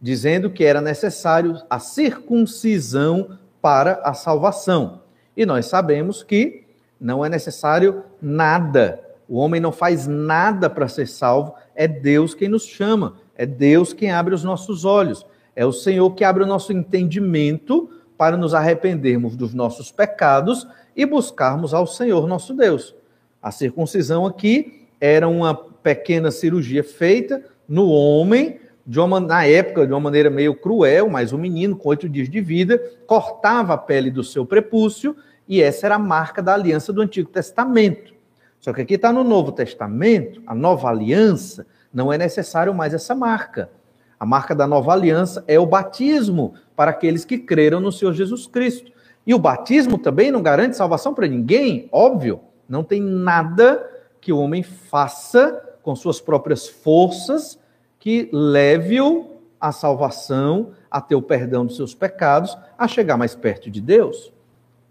dizendo 0.00 0.50
que 0.50 0.64
era 0.64 0.80
necessário 0.82 1.56
a 1.68 1.78
circuncisão 1.78 3.38
para 3.60 4.00
a 4.04 4.12
salvação. 4.12 5.00
E 5.36 5.46
nós 5.46 5.66
sabemos 5.66 6.22
que 6.22 6.64
não 7.00 7.24
é 7.24 7.28
necessário 7.28 8.02
nada. 8.20 9.02
O 9.28 9.38
homem 9.38 9.60
não 9.60 9.72
faz 9.72 10.06
nada 10.06 10.68
para 10.70 10.88
ser 10.88 11.08
salvo, 11.08 11.54
é 11.74 11.88
Deus 11.88 12.34
quem 12.34 12.48
nos 12.48 12.64
chama, 12.64 13.16
é 13.36 13.44
Deus 13.44 13.92
quem 13.92 14.10
abre 14.10 14.34
os 14.34 14.44
nossos 14.44 14.84
olhos, 14.84 15.26
é 15.54 15.64
o 15.64 15.72
Senhor 15.72 16.14
que 16.14 16.24
abre 16.24 16.42
o 16.42 16.46
nosso 16.46 16.72
entendimento 16.72 17.90
para 18.16 18.36
nos 18.36 18.54
arrependermos 18.54 19.36
dos 19.36 19.52
nossos 19.52 19.90
pecados 19.90 20.66
e 20.94 21.04
buscarmos 21.04 21.74
ao 21.74 21.86
Senhor 21.86 22.26
nosso 22.26 22.54
Deus. 22.54 22.94
A 23.42 23.50
circuncisão 23.50 24.26
aqui 24.26 24.86
era 25.00 25.28
uma 25.28 25.54
pequena 25.54 26.30
cirurgia 26.30 26.82
feita 26.82 27.44
no 27.68 27.88
homem, 27.88 28.58
uma, 28.96 29.20
na 29.20 29.44
época 29.44 29.86
de 29.86 29.92
uma 29.92 30.00
maneira 30.00 30.30
meio 30.30 30.54
cruel, 30.54 31.08
mas 31.08 31.32
o 31.32 31.38
menino 31.38 31.76
com 31.76 31.88
oito 31.88 32.08
dias 32.08 32.28
de 32.28 32.40
vida 32.40 32.80
cortava 33.06 33.74
a 33.74 33.78
pele 33.78 34.10
do 34.10 34.24
seu 34.24 34.46
prepúcio 34.46 35.16
e 35.48 35.60
essa 35.62 35.86
era 35.86 35.96
a 35.96 35.98
marca 35.98 36.42
da 36.42 36.54
aliança 36.54 36.92
do 36.92 37.02
Antigo 37.02 37.28
Testamento. 37.28 38.14
Só 38.58 38.72
que 38.72 38.82
aqui 38.82 38.94
está 38.94 39.12
no 39.12 39.22
Novo 39.22 39.52
Testamento, 39.52 40.42
a 40.46 40.54
nova 40.54 40.88
aliança, 40.88 41.66
não 41.92 42.12
é 42.12 42.18
necessário 42.18 42.74
mais 42.74 42.94
essa 42.94 43.14
marca. 43.14 43.70
A 44.18 44.24
marca 44.24 44.54
da 44.54 44.66
nova 44.66 44.92
aliança 44.92 45.44
é 45.46 45.58
o 45.58 45.66
batismo 45.66 46.54
para 46.74 46.90
aqueles 46.90 47.24
que 47.24 47.38
creram 47.38 47.80
no 47.80 47.92
Senhor 47.92 48.12
Jesus 48.12 48.46
Cristo. 48.46 48.90
E 49.26 49.34
o 49.34 49.38
batismo 49.38 49.98
também 49.98 50.30
não 50.30 50.42
garante 50.42 50.76
salvação 50.76 51.12
para 51.12 51.26
ninguém, 51.26 51.88
óbvio. 51.92 52.40
Não 52.68 52.82
tem 52.82 53.00
nada 53.00 53.88
que 54.20 54.32
o 54.32 54.38
homem 54.38 54.62
faça 54.62 55.62
com 55.82 55.94
suas 55.94 56.20
próprias 56.20 56.68
forças 56.68 57.58
que 57.98 58.28
leve-o 58.32 59.36
à 59.60 59.72
salvação, 59.72 60.70
a 60.90 61.00
ter 61.00 61.14
o 61.14 61.22
perdão 61.22 61.66
dos 61.66 61.76
seus 61.76 61.94
pecados, 61.94 62.56
a 62.78 62.86
chegar 62.86 63.16
mais 63.16 63.34
perto 63.34 63.70
de 63.70 63.80
Deus. 63.80 64.32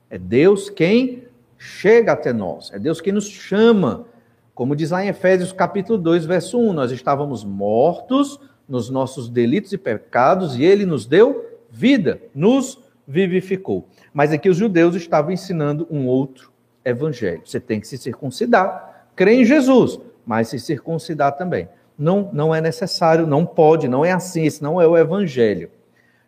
É 0.10 0.18
Deus 0.18 0.70
quem 0.70 1.24
chega 1.58 2.12
até 2.12 2.32
nós. 2.34 2.72
É 2.74 2.80
Deus 2.80 3.00
quem 3.02 3.14
nos 3.14 3.28
chama. 3.28 4.06
Como 4.54 4.76
diz 4.76 4.92
lá 4.92 5.04
em 5.04 5.08
Efésios 5.08 5.52
capítulo 5.52 5.98
2, 5.98 6.26
verso 6.26 6.60
1, 6.60 6.74
nós 6.74 6.92
estávamos 6.92 7.44
mortos 7.44 8.40
nos 8.68 8.90
nossos 8.90 9.30
delitos 9.30 9.74
e 9.74 9.78
pecados 9.78 10.56
e 10.56 10.64
ele 10.64 10.86
nos 10.86 11.06
deu 11.06 11.60
vida, 11.70 12.22
nos 12.34 12.80
vivificou. 13.08 13.88
Mas 14.14 14.32
aqui 14.32 14.50
os 14.50 14.58
judeus 14.58 14.96
estavam 14.96 15.32
ensinando 15.32 15.88
um 15.90 16.08
outro 16.08 16.52
evangelho. 16.84 17.42
Você 17.46 17.60
tem 17.60 17.80
que 17.80 17.88
se 17.88 17.98
circuncidar, 17.98 19.08
crer 19.16 19.40
em 19.40 19.46
Jesus, 19.46 20.00
mas 20.26 20.48
se 20.48 20.60
circuncidar 20.60 21.36
também. 21.36 21.68
Não, 21.98 22.30
não 22.34 22.54
é 22.54 22.60
necessário, 22.60 23.28
não 23.28 23.46
pode, 23.46 23.88
não 23.88 24.04
é 24.04 24.12
assim, 24.12 24.46
esse 24.46 24.62
não 24.62 24.82
é 24.82 24.88
o 24.88 24.98
evangelho. 24.98 25.70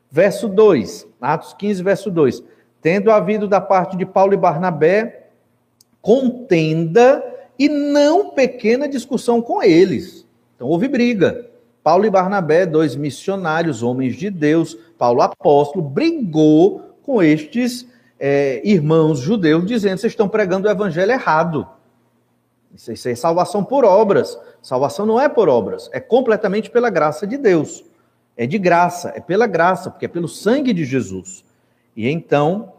Verso 0.10 0.48
2, 0.48 1.08
Atos 1.20 1.54
15, 1.54 1.84
verso 1.84 2.10
2. 2.10 2.44
Tendo 2.82 3.12
havido 3.12 3.48
da 3.48 3.60
parte 3.60 3.98
de 3.98 4.06
Paulo 4.06 4.34
e 4.34 4.38
Barnabé 4.38 5.28
contenda 6.02 7.24
e 7.60 7.68
não 7.68 8.30
pequena 8.30 8.88
discussão 8.88 9.42
com 9.42 9.62
eles. 9.62 10.26
Então 10.56 10.68
houve 10.68 10.88
briga. 10.88 11.50
Paulo 11.88 12.06
e 12.06 12.10
Barnabé, 12.10 12.66
dois 12.66 12.98
missionários, 12.98 13.82
homens 13.82 14.18
de 14.18 14.30
Deus, 14.30 14.78
Paulo 14.98 15.22
apóstolo, 15.22 15.82
brigou 15.82 16.98
com 17.02 17.24
estes 17.24 17.88
é, 18.20 18.60
irmãos 18.62 19.20
judeus, 19.20 19.66
dizendo: 19.66 19.98
vocês 19.98 20.12
estão 20.12 20.28
pregando 20.28 20.68
o 20.68 20.70
evangelho 20.70 21.14
errado. 21.14 21.66
Isso, 22.76 22.92
isso 22.92 23.08
é 23.08 23.16
salvação 23.16 23.64
por 23.64 23.86
obras. 23.86 24.38
Salvação 24.62 25.06
não 25.06 25.18
é 25.18 25.30
por 25.30 25.48
obras, 25.48 25.90
é 25.94 26.02
completamente 26.02 26.70
pela 26.70 26.90
graça 26.90 27.26
de 27.26 27.38
Deus. 27.38 27.86
É 28.36 28.46
de 28.46 28.58
graça, 28.58 29.14
é 29.16 29.22
pela 29.22 29.48
graça, 29.48 29.90
porque 29.90 30.08
é 30.08 30.10
pelo 30.10 30.28
sangue 30.28 30.74
de 30.74 30.84
Jesus. 30.84 31.46
E 31.96 32.10
então 32.10 32.74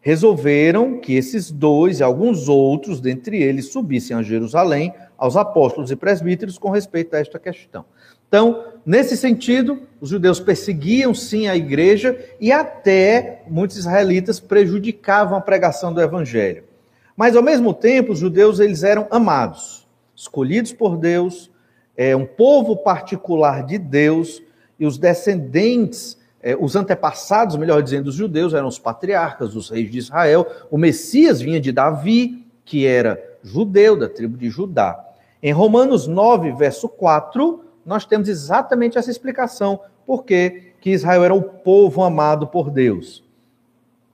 resolveram 0.00 0.98
que 1.00 1.12
esses 1.12 1.50
dois 1.50 2.00
e 2.00 2.02
alguns 2.02 2.48
outros, 2.48 2.98
dentre 2.98 3.42
eles, 3.42 3.70
subissem 3.70 4.16
a 4.16 4.22
Jerusalém 4.22 4.94
aos 5.18 5.36
apóstolos 5.36 5.90
e 5.90 5.96
presbíteros 5.96 6.56
com 6.56 6.70
respeito 6.70 7.14
a 7.14 7.18
esta 7.18 7.38
questão. 7.38 7.84
Então, 8.28 8.64
nesse 8.84 9.16
sentido, 9.16 9.80
os 10.00 10.10
judeus 10.10 10.38
perseguiam 10.38 11.14
sim 11.14 11.48
a 11.48 11.56
igreja 11.56 12.18
e 12.40 12.52
até 12.52 13.42
muitos 13.48 13.76
israelitas 13.76 14.38
prejudicavam 14.38 15.36
a 15.36 15.40
pregação 15.40 15.92
do 15.92 16.00
evangelho. 16.00 16.64
Mas 17.16 17.34
ao 17.34 17.42
mesmo 17.42 17.74
tempo, 17.74 18.12
os 18.12 18.18
judeus 18.18 18.60
eles 18.60 18.82
eram 18.84 19.08
amados, 19.10 19.86
escolhidos 20.14 20.72
por 20.72 20.96
Deus, 20.96 21.50
é 21.96 22.14
um 22.14 22.24
povo 22.24 22.76
particular 22.76 23.66
de 23.66 23.76
Deus 23.76 24.40
e 24.78 24.86
os 24.86 24.96
descendentes 24.96 26.16
é, 26.40 26.56
os 26.56 26.76
antepassados, 26.76 27.56
melhor 27.56 27.82
dizendo, 27.82 28.08
os 28.08 28.14
judeus, 28.14 28.54
eram 28.54 28.68
os 28.68 28.78
patriarcas, 28.78 29.56
os 29.56 29.70
reis 29.70 29.90
de 29.90 29.98
Israel. 29.98 30.46
O 30.70 30.78
Messias 30.78 31.40
vinha 31.40 31.60
de 31.60 31.72
Davi, 31.72 32.46
que 32.64 32.86
era 32.86 33.22
judeu, 33.42 33.96
da 33.96 34.08
tribo 34.08 34.36
de 34.36 34.48
Judá. 34.48 35.04
Em 35.42 35.52
Romanos 35.52 36.06
9, 36.06 36.52
verso 36.52 36.88
4, 36.88 37.64
nós 37.88 38.04
temos 38.04 38.28
exatamente 38.28 38.98
essa 38.98 39.10
explicação. 39.10 39.80
Por 40.06 40.22
que 40.24 40.74
Israel 40.84 41.24
era 41.24 41.34
o 41.34 41.42
povo 41.42 42.02
amado 42.02 42.46
por 42.46 42.70
Deus? 42.70 43.24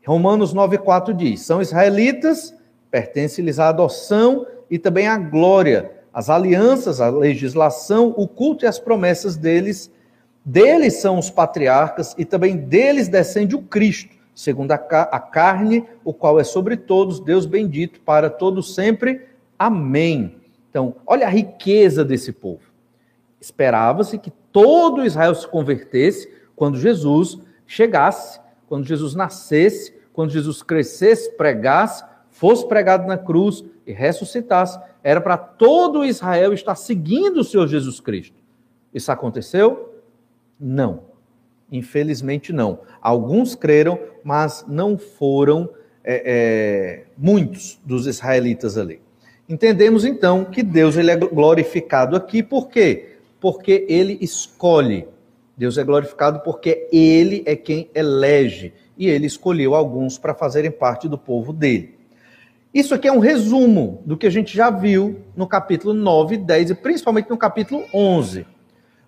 Romanos 0.07 0.55
9,4 0.55 1.13
diz: 1.13 1.41
São 1.41 1.61
israelitas, 1.61 2.55
pertence-lhes 2.89 3.59
a 3.59 3.69
adoção 3.69 4.47
e 4.71 4.79
também 4.79 5.09
a 5.09 5.19
glória, 5.19 5.91
as 6.13 6.31
alianças, 6.31 7.01
a 7.01 7.09
legislação, 7.09 8.15
o 8.17 8.29
culto 8.29 8.65
e 8.65 8.69
as 8.69 8.79
promessas 8.79 9.37
deles. 9.37 9.91
Deles 10.45 11.01
são 11.01 11.19
os 11.19 11.29
patriarcas 11.29 12.15
e 12.17 12.25
também 12.25 12.57
deles 12.57 13.09
descende 13.09 13.57
o 13.57 13.63
Cristo, 13.63 14.15
segundo 14.35 14.71
a, 14.71 14.75
a 14.77 15.19
carne, 15.19 15.85
o 16.05 16.15
qual 16.15 16.39
é 16.39 16.45
sobre 16.45 16.77
todos, 16.77 17.19
Deus 17.19 17.45
bendito 17.45 18.01
para 18.03 18.31
todos 18.31 18.75
sempre. 18.75 19.23
Amém. 19.59 20.37
Então, 20.71 20.95
olha 21.07 21.27
a 21.27 21.31
riqueza 21.31 22.05
desse 22.05 22.31
povo. 22.31 22.74
Esperava-se 23.45 24.17
que 24.17 24.31
todo 24.51 25.05
Israel 25.05 25.35
se 25.35 25.47
convertesse 25.47 26.33
quando 26.57 26.79
Jesus 26.79 27.39
chegasse, 27.67 28.41
quando 28.67 28.87
Jesus 28.87 29.15
nascesse, 29.15 29.95
quando 30.15 30.31
Jesus 30.31 30.63
crescesse, 30.63 31.31
pregasse, 31.37 32.03
fosse 32.31 32.67
pregado 32.67 33.07
na 33.07 33.19
cruz 33.19 33.63
e 33.87 33.93
ressuscitasse. 33.93 34.81
Era 35.03 35.21
para 35.21 35.37
todo 35.37 36.07
Israel 36.07 36.55
estar 36.55 36.75
seguindo 36.75 37.41
o 37.41 37.45
Senhor 37.45 37.69
Jesus 37.69 38.01
Cristo. 38.01 38.37
Isso 38.95 39.13
aconteceu? 39.13 39.95
Não. 40.59 41.03
Infelizmente 41.71 42.51
não. 42.51 42.81
Alguns 43.03 43.55
creram, 43.55 44.01
mas 44.23 44.65
não 44.67 44.97
foram 44.97 45.69
é, 46.03 46.23
é, 46.25 47.05
muitos 47.19 47.79
dos 47.85 48.07
israelitas 48.07 48.79
ali. 48.79 49.03
Entendemos 49.47 50.07
então 50.07 50.47
que 50.47 50.63
Deus 50.63 50.97
ele 50.97 51.11
é 51.11 51.17
glorificado 51.17 52.17
aqui, 52.17 52.43
por 52.43 52.69
quê? 52.69 53.14
Porque 53.45 53.85
ele 53.91 54.17
escolhe. 54.23 55.07
Deus 55.55 55.77
é 55.77 55.85
glorificado 55.85 56.41
porque 56.41 56.89
ele 56.91 57.43
é 57.45 57.55
quem 57.55 57.91
elege 57.95 58.73
e 58.97 59.07
ele 59.07 59.27
escolheu 59.27 59.75
alguns 59.75 60.17
para 60.17 60.33
fazerem 60.33 60.71
parte 60.71 61.07
do 61.11 61.19
povo 61.19 61.53
dele. 61.53 61.95
Isso 62.73 62.95
aqui 62.95 63.07
é 63.07 63.13
um 63.13 63.19
resumo 63.19 64.01
do 64.07 64.17
que 64.17 64.27
a 64.27 64.31
gente 64.31 64.57
já 64.57 64.71
viu 64.71 65.21
no 65.37 65.47
capítulo 65.47 65.93
9 65.93 66.37
e 66.37 66.39
10 66.39 66.71
e 66.71 66.75
principalmente 66.75 67.29
no 67.29 67.37
capítulo 67.37 67.85
11. 67.93 68.47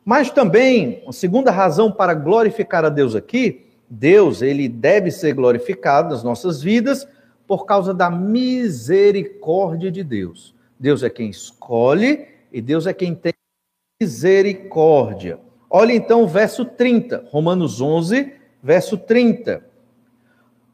Mas 0.05 0.28
também, 0.28 1.02
a 1.09 1.12
segunda 1.12 1.50
razão 1.50 1.90
para 1.90 2.12
glorificar 2.12 2.85
a 2.85 2.90
Deus 2.90 3.14
aqui, 3.14 3.71
Deus, 3.88 4.43
ele 4.43 4.69
deve 4.69 5.11
ser 5.11 5.33
glorificado 5.33 6.11
nas 6.11 6.23
nossas 6.23 6.61
vidas 6.61 7.09
por 7.47 7.64
causa 7.64 7.95
da 7.95 8.11
misericórdia 8.11 9.90
de 9.90 10.05
Deus. 10.05 10.55
Deus 10.78 11.02
é 11.02 11.09
quem 11.09 11.31
escolhe 11.31 12.26
e 12.52 12.61
Deus 12.61 12.87
é 12.87 12.93
quem 12.93 13.14
tem 13.14 13.33
misericórdia. 13.99 15.38
Olha 15.71 15.95
então 15.95 16.23
o 16.23 16.29
verso 16.29 16.67
30, 16.67 17.25
Romanos 17.31 17.81
11, 17.81 18.31
verso 18.62 18.99
30. 18.99 19.65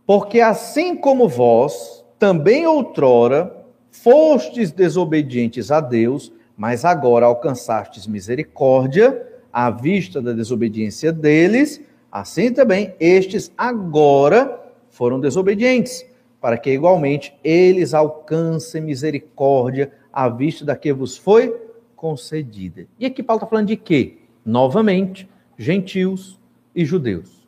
Porque 0.05 0.41
assim 0.41 0.97
como 0.97 1.29
vós, 1.29 2.05
também 2.19 2.67
outrora, 2.67 3.65
fostes 3.93 4.73
desobedientes 4.73 5.71
a 5.71 5.81
Deus, 5.81 6.33
mas 6.57 6.85
agora 6.85 7.27
alcançastes 7.27 8.09
misericórdia 8.09 9.25
à 9.53 9.71
vista 9.71 10.21
da 10.21 10.33
desobediência 10.33 11.13
deles, 11.13 11.81
assim 12.11 12.53
também 12.53 12.93
estes 12.99 13.53
agora 13.57 14.61
foram 14.91 15.21
desobedientes 15.21 16.05
para 16.41 16.59
que 16.59 16.71
igualmente 16.71 17.33
eles 17.45 17.95
alcancem 17.95 18.83
misericórdia 18.83 19.93
à 20.13 20.29
vista 20.29 20.65
da 20.65 20.75
que 20.75 20.93
vos 20.93 21.17
foi 21.17 21.72
concedida. 22.03 22.85
E 22.99 23.07
aqui 23.07 23.23
Paulo 23.23 23.39
está 23.39 23.47
falando 23.49 23.69
de 23.69 23.77
quê? 23.77 24.17
Novamente, 24.45 25.29
gentios 25.57 26.37
e 26.75 26.85
judeus. 26.85 27.47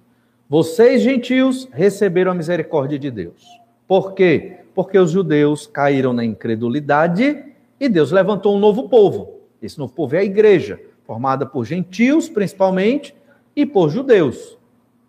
Vocês, 0.49 1.03
gentios, 1.03 1.69
receberam 1.73 2.31
a 2.31 2.35
misericórdia 2.37 2.97
de 2.97 3.11
Deus. 3.11 3.45
Por 3.89 4.15
quê? 4.15 4.59
Porque 4.73 4.97
os 4.97 5.11
judeus 5.11 5.67
caíram 5.67 6.13
na 6.13 6.25
incredulidade 6.25 7.47
e 7.81 7.89
Deus 7.89 8.13
levantou 8.13 8.55
um 8.55 8.61
novo 8.61 8.89
povo. 8.89 9.41
Esse 9.61 9.77
novo 9.77 9.93
povo 9.93 10.15
é 10.15 10.21
a 10.21 10.25
igreja, 10.25 10.81
formada 11.03 11.45
por 11.45 11.65
gentios, 11.65 12.29
principalmente, 12.29 13.13
e 13.57 13.67
por 13.67 13.91
judeus. 13.91 14.57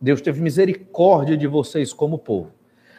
Deus 0.01 0.21
teve 0.21 0.41
misericórdia 0.41 1.37
de 1.37 1.45
vocês 1.45 1.93
como 1.93 2.17
povo. 2.17 2.49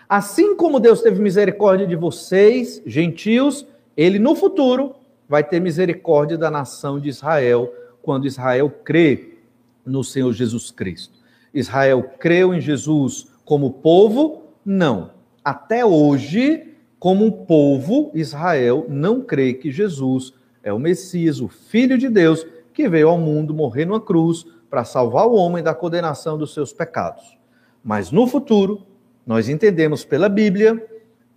Assim 0.08 0.54
como 0.54 0.78
Deus 0.78 1.02
teve 1.02 1.20
misericórdia 1.20 1.88
de 1.88 1.96
vocês, 1.96 2.80
gentios, 2.86 3.66
ele 3.96 4.20
no 4.20 4.36
futuro 4.36 4.94
vai 5.28 5.42
ter 5.42 5.60
misericórdia 5.60 6.38
da 6.38 6.50
nação 6.50 7.00
de 7.00 7.08
Israel, 7.08 7.72
quando 8.02 8.26
Israel 8.26 8.70
crê 8.84 9.38
no 9.84 10.02
Senhor 10.04 10.32
Jesus 10.32 10.70
Cristo. 10.70 11.18
Israel 11.52 12.02
creu 12.18 12.54
em 12.54 12.60
Jesus 12.60 13.28
como 13.44 13.72
povo? 13.72 14.42
Não. 14.64 15.10
Até 15.44 15.84
hoje, 15.84 16.74
como 16.98 17.24
um 17.24 17.30
povo, 17.30 18.10
Israel 18.14 18.84
não 18.88 19.20
crê 19.20 19.54
que 19.54 19.70
Jesus 19.70 20.32
é 20.62 20.72
o 20.72 20.78
Messias, 20.78 21.40
o 21.40 21.48
Filho 21.48 21.96
de 21.96 22.08
Deus, 22.08 22.46
que 22.74 22.88
veio 22.88 23.08
ao 23.08 23.18
mundo 23.18 23.54
morrer 23.54 23.84
numa 23.84 24.00
cruz 24.00 24.44
para 24.68 24.84
salvar 24.84 25.26
o 25.26 25.34
homem 25.34 25.62
da 25.62 25.74
condenação 25.74 26.36
dos 26.36 26.52
seus 26.52 26.72
pecados. 26.72 27.38
Mas 27.82 28.10
no 28.10 28.26
futuro, 28.26 28.84
nós 29.24 29.48
entendemos 29.48 30.04
pela 30.04 30.28
Bíblia, 30.28 30.84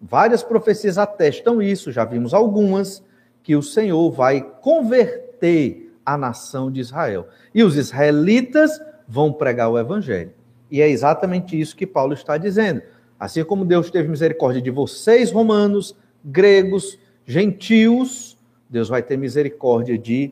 várias 0.02 0.44
profecias 0.44 0.98
atestam 0.98 1.62
isso, 1.62 1.92
já 1.92 2.04
vimos 2.04 2.34
algumas, 2.34 3.04
que 3.44 3.56
o 3.56 3.64
Senhor 3.64 4.12
vai 4.12 4.42
converter 4.42 5.92
a 6.06 6.18
nação 6.18 6.72
de 6.72 6.80
Israel. 6.80 7.28
E 7.54 7.64
os 7.64 7.76
israelitas 7.76 8.80
vão 9.08 9.34
pregar 9.34 9.70
o 9.70 9.78
evangelho. 9.78 10.32
E 10.70 10.82
é 10.82 10.90
exatamente 10.90 11.60
isso 11.60 11.76
que 11.76 11.88
Paulo 11.88 12.14
está 12.14 12.38
dizendo. 12.38 12.82
Assim 13.20 13.44
como 13.44 13.66
Deus 13.66 13.92
teve 13.92 14.08
misericórdia 14.08 14.62
de 14.62 14.70
vocês, 14.70 15.32
romanos, 15.32 15.96
gregos, 16.24 16.98
gentios, 17.26 18.38
Deus 18.70 18.88
vai 18.88 19.02
ter 19.02 19.18
misericórdia 19.18 19.98
de 19.98 20.32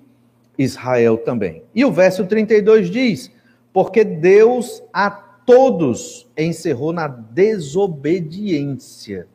Israel 0.57 1.17
também. 1.17 1.63
E 1.73 1.83
o 1.83 1.91
verso 1.91 2.25
32 2.25 2.89
diz: 2.89 3.31
Porque 3.73 4.03
Deus 4.03 4.83
a 4.93 5.09
todos 5.09 6.29
encerrou 6.37 6.93
na 6.93 7.07
desobediência, 7.07 9.27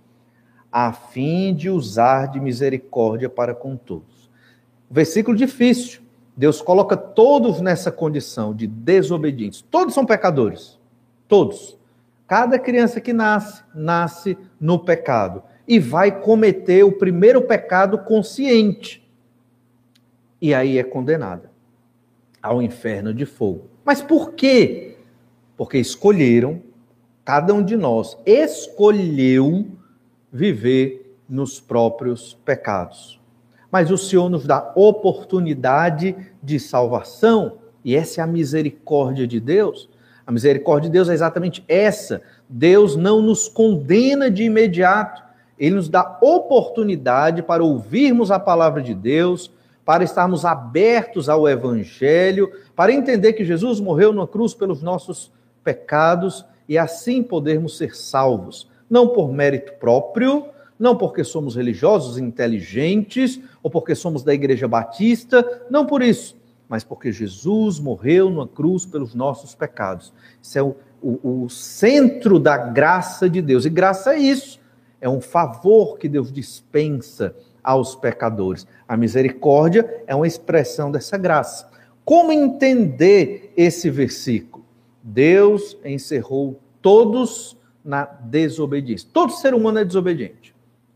a 0.72 0.92
fim 0.92 1.54
de 1.54 1.68
usar 1.68 2.26
de 2.30 2.40
misericórdia 2.40 3.28
para 3.28 3.54
com 3.54 3.76
todos. 3.76 4.30
Versículo 4.90 5.36
difícil. 5.36 6.00
Deus 6.34 6.62
coloca 6.62 6.96
todos 6.96 7.60
nessa 7.60 7.92
condição 7.92 8.54
de 8.54 8.66
desobedientes. 8.66 9.60
Todos 9.70 9.92
são 9.92 10.06
pecadores. 10.06 10.78
Todos. 11.28 11.78
Cada 12.26 12.58
criança 12.58 13.00
que 13.00 13.12
nasce, 13.12 13.62
nasce 13.74 14.38
no 14.58 14.78
pecado. 14.78 15.42
E 15.68 15.78
vai 15.78 16.20
cometer 16.20 16.82
o 16.84 16.92
primeiro 16.92 17.42
pecado 17.42 17.98
consciente. 17.98 19.06
E 20.40 20.54
aí 20.54 20.78
é 20.78 20.82
condenada 20.82 21.52
ao 22.42 22.62
inferno 22.62 23.12
de 23.12 23.26
fogo. 23.26 23.68
Mas 23.84 24.00
por 24.00 24.32
quê? 24.32 24.92
porque 25.62 25.78
escolheram, 25.78 26.60
cada 27.24 27.54
um 27.54 27.62
de 27.62 27.76
nós 27.76 28.18
escolheu 28.26 29.64
viver 30.32 31.18
nos 31.28 31.60
próprios 31.60 32.34
pecados. 32.44 33.20
Mas 33.70 33.90
o 33.90 33.98
Senhor 33.98 34.28
nos 34.28 34.46
dá 34.46 34.72
oportunidade 34.74 36.16
de 36.42 36.58
salvação, 36.58 37.58
e 37.84 37.96
essa 37.96 38.20
é 38.20 38.24
a 38.24 38.26
misericórdia 38.26 39.26
de 39.26 39.40
Deus. 39.40 39.88
A 40.26 40.30
misericórdia 40.30 40.88
de 40.88 40.92
Deus 40.92 41.08
é 41.08 41.14
exatamente 41.14 41.64
essa. 41.66 42.22
Deus 42.48 42.96
não 42.96 43.20
nos 43.20 43.48
condena 43.48 44.30
de 44.30 44.44
imediato, 44.44 45.22
ele 45.58 45.76
nos 45.76 45.88
dá 45.88 46.18
oportunidade 46.20 47.42
para 47.42 47.62
ouvirmos 47.62 48.30
a 48.30 48.38
palavra 48.38 48.82
de 48.82 48.94
Deus, 48.94 49.50
para 49.84 50.04
estarmos 50.04 50.44
abertos 50.44 51.28
ao 51.28 51.48
evangelho, 51.48 52.50
para 52.74 52.92
entender 52.92 53.32
que 53.32 53.44
Jesus 53.44 53.80
morreu 53.80 54.12
na 54.12 54.26
cruz 54.26 54.54
pelos 54.54 54.82
nossos 54.82 55.30
pecados 55.62 56.44
e 56.68 56.78
assim 56.78 57.22
podermos 57.22 57.76
ser 57.76 57.94
salvos, 57.94 58.68
não 58.92 59.08
por 59.08 59.32
mérito 59.32 59.72
próprio, 59.80 60.44
não 60.78 60.94
porque 60.94 61.24
somos 61.24 61.56
religiosos 61.56 62.18
inteligentes 62.18 63.40
ou 63.62 63.70
porque 63.70 63.94
somos 63.94 64.22
da 64.22 64.34
Igreja 64.34 64.68
Batista, 64.68 65.62
não 65.70 65.86
por 65.86 66.02
isso, 66.02 66.36
mas 66.68 66.84
porque 66.84 67.10
Jesus 67.10 67.80
morreu 67.80 68.28
na 68.30 68.46
cruz 68.46 68.84
pelos 68.84 69.14
nossos 69.14 69.54
pecados. 69.54 70.12
Isso 70.42 70.58
é 70.58 70.62
o, 70.62 70.76
o, 71.00 71.44
o 71.44 71.48
centro 71.48 72.38
da 72.38 72.58
graça 72.58 73.30
de 73.30 73.40
Deus, 73.40 73.64
e 73.64 73.70
graça 73.70 74.12
é 74.12 74.18
isso, 74.18 74.60
é 75.00 75.08
um 75.08 75.22
favor 75.22 75.96
que 75.96 76.06
Deus 76.06 76.30
dispensa 76.30 77.34
aos 77.64 77.96
pecadores. 77.96 78.66
A 78.86 78.94
misericórdia 78.94 80.02
é 80.06 80.14
uma 80.14 80.26
expressão 80.26 80.92
dessa 80.92 81.16
graça. 81.16 81.66
Como 82.04 82.30
entender 82.30 83.54
esse 83.56 83.88
versículo? 83.88 84.66
Deus 85.02 85.78
encerrou 85.82 86.60
todos 86.82 87.56
na 87.84 88.04
desobediência. 88.04 89.08
Todo 89.12 89.32
ser 89.32 89.54
humano 89.54 89.78
é 89.78 89.84
desobediente 89.84 90.54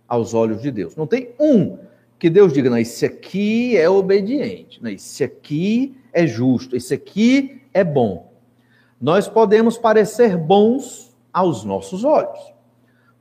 aos 0.09 0.35
olhos 0.35 0.63
de 0.63 0.71
Deus. 0.71 0.95
Não 0.97 1.07
tem 1.07 1.31
um 1.39 1.79
que 2.19 2.31
Deus 2.31 2.53
diga, 2.53 2.71
não, 2.71 2.79
esse 2.79 3.05
aqui 3.05 3.77
é 3.77 3.89
obediente, 3.89 4.83
não, 4.83 4.91
esse 4.91 5.23
aqui 5.23 5.97
é 6.13 6.27
justo, 6.27 6.75
esse 6.75 6.95
aqui 6.95 7.61
é 7.75 7.85
bom. 7.85 8.33
Nós 9.01 9.29
podemos 9.29 9.77
parecer 9.77 10.37
bons 10.37 11.15
aos 11.33 11.65
nossos 11.65 12.05
olhos. 12.05 12.55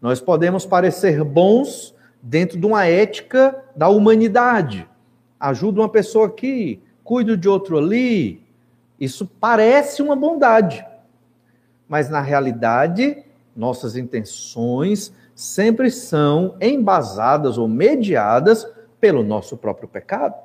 Nós 0.01 0.21
podemos 0.21 0.65
parecer 0.65 1.23
bons 1.23 1.93
dentro 2.21 2.57
de 2.57 2.65
uma 2.65 2.85
ética 2.85 3.63
da 3.75 3.89
humanidade. 3.89 4.87
Ajudo 5.37 5.81
uma 5.81 5.89
pessoa 5.89 6.27
aqui, 6.27 6.81
cuido 7.03 7.35
de 7.35 7.49
outro 7.49 7.77
ali. 7.77 8.41
Isso 8.97 9.25
parece 9.25 10.01
uma 10.01 10.15
bondade. 10.15 10.85
Mas 11.89 12.09
na 12.09 12.21
realidade, 12.21 13.24
nossas 13.55 13.95
intenções 13.95 15.13
sempre 15.33 15.89
são 15.89 16.55
embasadas 16.59 17.57
ou 17.57 17.67
mediadas 17.67 18.67
pelo 18.99 19.23
nosso 19.23 19.55
próprio 19.55 19.87
pecado. 19.87 20.35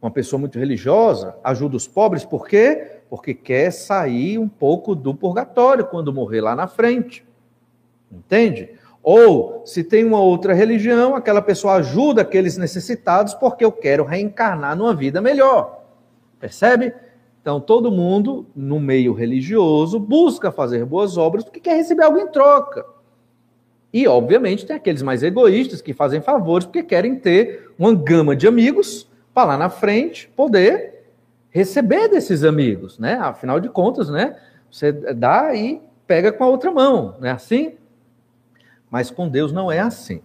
Uma 0.00 0.10
pessoa 0.10 0.40
muito 0.40 0.58
religiosa 0.58 1.36
ajuda 1.44 1.76
os 1.76 1.86
pobres 1.86 2.24
por 2.24 2.48
quê? 2.48 3.02
Porque 3.08 3.32
quer 3.32 3.70
sair 3.70 4.38
um 4.38 4.48
pouco 4.48 4.94
do 4.94 5.14
purgatório 5.14 5.86
quando 5.86 6.12
morrer 6.12 6.40
lá 6.40 6.56
na 6.56 6.66
frente. 6.66 7.24
Entende? 8.10 8.70
Ou, 9.02 9.62
se 9.64 9.82
tem 9.82 10.04
uma 10.04 10.20
outra 10.20 10.54
religião, 10.54 11.14
aquela 11.14 11.42
pessoa 11.42 11.74
ajuda 11.74 12.22
aqueles 12.22 12.56
necessitados 12.56 13.34
porque 13.34 13.64
eu 13.64 13.72
quero 13.72 14.04
reencarnar 14.04 14.76
numa 14.76 14.94
vida 14.94 15.20
melhor. 15.20 15.84
Percebe? 16.38 16.94
Então, 17.42 17.60
todo 17.60 17.90
mundo, 17.90 18.46
no 18.54 18.78
meio 18.78 19.12
religioso, 19.12 19.98
busca 19.98 20.52
fazer 20.52 20.84
boas 20.86 21.18
obras 21.18 21.42
porque 21.42 21.58
quer 21.58 21.74
receber 21.74 22.04
algo 22.04 22.18
em 22.18 22.28
troca. 22.28 22.86
E, 23.92 24.06
obviamente, 24.06 24.64
tem 24.64 24.76
aqueles 24.76 25.02
mais 25.02 25.24
egoístas 25.24 25.82
que 25.82 25.92
fazem 25.92 26.22
favores 26.22 26.64
porque 26.64 26.84
querem 26.84 27.16
ter 27.16 27.72
uma 27.76 27.92
gama 27.92 28.36
de 28.36 28.46
amigos 28.46 29.10
para 29.34 29.48
lá 29.48 29.58
na 29.58 29.68
frente 29.68 30.30
poder 30.36 31.04
receber 31.50 32.08
desses 32.08 32.44
amigos, 32.44 32.96
né? 32.96 33.14
Afinal 33.14 33.58
de 33.58 33.68
contas, 33.68 34.08
né? 34.08 34.36
Você 34.70 34.92
dá 34.92 35.52
e 35.52 35.82
pega 36.06 36.32
com 36.32 36.44
a 36.44 36.48
outra 36.48 36.70
mão, 36.70 37.16
não 37.18 37.28
é 37.28 37.32
assim? 37.32 37.74
Mas 38.88 39.10
com 39.10 39.28
Deus 39.28 39.52
não 39.52 39.70
é 39.70 39.80
assim. 39.80 40.18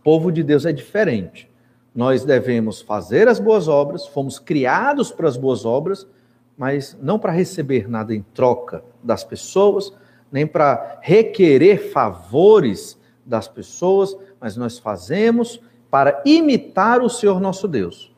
O 0.00 0.04
povo 0.04 0.30
de 0.30 0.44
Deus 0.44 0.64
é 0.64 0.72
diferente. 0.72 1.50
Nós 1.94 2.24
devemos 2.24 2.80
fazer 2.80 3.28
as 3.28 3.40
boas 3.40 3.66
obras, 3.66 4.06
fomos 4.06 4.38
criados 4.38 5.10
para 5.10 5.28
as 5.28 5.36
boas 5.36 5.64
obras, 5.64 6.06
mas 6.56 6.96
não 7.00 7.18
para 7.18 7.32
receber 7.32 7.88
nada 7.88 8.14
em 8.14 8.22
troca 8.34 8.84
das 9.02 9.24
pessoas, 9.24 9.92
nem 10.30 10.46
para 10.46 10.98
requerer 11.00 11.90
favores 11.90 12.98
das 13.24 13.48
pessoas, 13.48 14.16
mas 14.40 14.56
nós 14.56 14.78
fazemos 14.78 15.60
para 15.90 16.22
imitar 16.24 17.02
o 17.02 17.08
Senhor 17.08 17.40
nosso 17.40 17.68
Deus. 17.68 18.12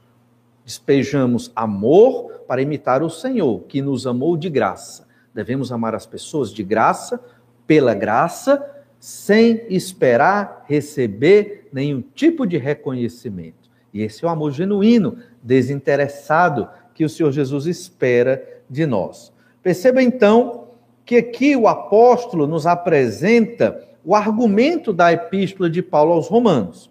Despejamos 0.64 1.52
amor 1.54 2.44
para 2.48 2.62
imitar 2.62 3.02
o 3.02 3.10
Senhor, 3.10 3.60
que 3.64 3.80
nos 3.82 4.06
amou 4.06 4.36
de 4.36 4.48
graça. 4.48 5.06
Devemos 5.34 5.70
amar 5.70 5.94
as 5.94 6.06
pessoas 6.06 6.50
de 6.50 6.62
graça, 6.62 7.20
pela 7.66 7.94
graça, 7.94 8.64
sem 8.98 9.66
esperar 9.68 10.64
receber 10.66 11.68
nenhum 11.72 12.02
tipo 12.14 12.46
de 12.46 12.56
reconhecimento. 12.56 13.70
E 13.92 14.02
esse 14.02 14.24
é 14.24 14.28
o 14.28 14.30
amor 14.30 14.52
genuíno, 14.52 15.18
desinteressado, 15.42 16.68
que 16.96 17.04
o 17.04 17.10
Senhor 17.10 17.30
Jesus 17.30 17.66
espera 17.66 18.42
de 18.70 18.86
nós. 18.86 19.30
Perceba 19.62 20.02
então 20.02 20.68
que 21.04 21.16
aqui 21.16 21.54
o 21.54 21.68
apóstolo 21.68 22.46
nos 22.46 22.66
apresenta 22.66 23.84
o 24.02 24.14
argumento 24.14 24.94
da 24.94 25.12
epístola 25.12 25.68
de 25.68 25.82
Paulo 25.82 26.12
aos 26.12 26.26
Romanos. 26.26 26.90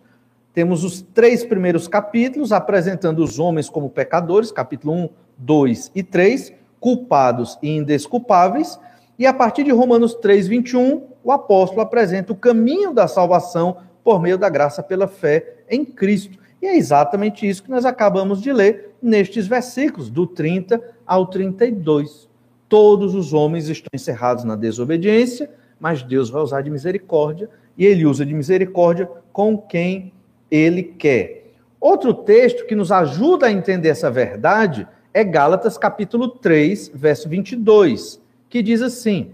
Temos 0.53 0.83
os 0.83 1.01
três 1.01 1.43
primeiros 1.43 1.87
capítulos 1.87 2.51
apresentando 2.51 3.23
os 3.23 3.39
homens 3.39 3.67
como 3.67 3.89
pecadores, 3.89 4.51
capítulo 4.51 4.93
1, 4.93 5.09
2 5.39 5.91
e 5.95 6.03
3, 6.03 6.53
culpados 6.79 7.57
e 7.63 7.75
indesculpáveis, 7.75 8.79
e 9.17 9.25
a 9.25 9.33
partir 9.33 9.63
de 9.63 9.71
Romanos 9.71 10.13
3, 10.13 10.47
21, 10.47 11.01
o 11.23 11.31
apóstolo 11.31 11.81
apresenta 11.81 12.31
o 12.31 12.35
caminho 12.37 12.93
da 12.93 13.07
salvação 13.07 13.77
por 14.03 14.21
meio 14.21 14.37
da 14.37 14.49
graça 14.49 14.83
pela 14.83 15.07
fé 15.07 15.63
em 15.67 15.83
Cristo. 15.83 16.37
E 16.61 16.67
é 16.67 16.75
exatamente 16.75 17.47
isso 17.47 17.63
que 17.63 17.69
nós 17.69 17.85
acabamos 17.85 18.41
de 18.41 18.51
ler 18.51 18.95
nestes 19.01 19.47
versículos, 19.47 20.09
do 20.09 20.25
30 20.25 20.81
ao 21.05 21.27
32. 21.27 22.27
Todos 22.67 23.13
os 23.13 23.33
homens 23.33 23.69
estão 23.69 23.89
encerrados 23.93 24.43
na 24.43 24.55
desobediência, 24.55 25.49
mas 25.79 26.01
Deus 26.01 26.29
vai 26.29 26.41
usar 26.41 26.61
de 26.61 26.69
misericórdia 26.69 27.49
e 27.77 27.85
ele 27.85 28.05
usa 28.05 28.25
de 28.25 28.33
misericórdia 28.33 29.09
com 29.31 29.57
quem 29.57 30.11
ele 30.49 30.81
quer. 30.83 31.53
Outro 31.79 32.13
texto 32.13 32.65
que 32.65 32.75
nos 32.75 32.91
ajuda 32.91 33.47
a 33.47 33.51
entender 33.51 33.89
essa 33.89 34.09
verdade 34.09 34.87
é 35.13 35.23
Gálatas 35.23 35.77
capítulo 35.77 36.27
3, 36.27 36.91
verso 36.93 37.29
22, 37.29 38.19
que 38.49 38.63
diz 38.63 38.81
assim: 38.81 39.31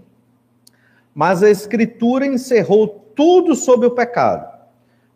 Mas 1.14 1.42
a 1.42 1.50
escritura 1.50 2.26
encerrou 2.26 2.86
tudo 3.14 3.54
sobre 3.54 3.86
o 3.86 3.92
pecado, 3.92 4.51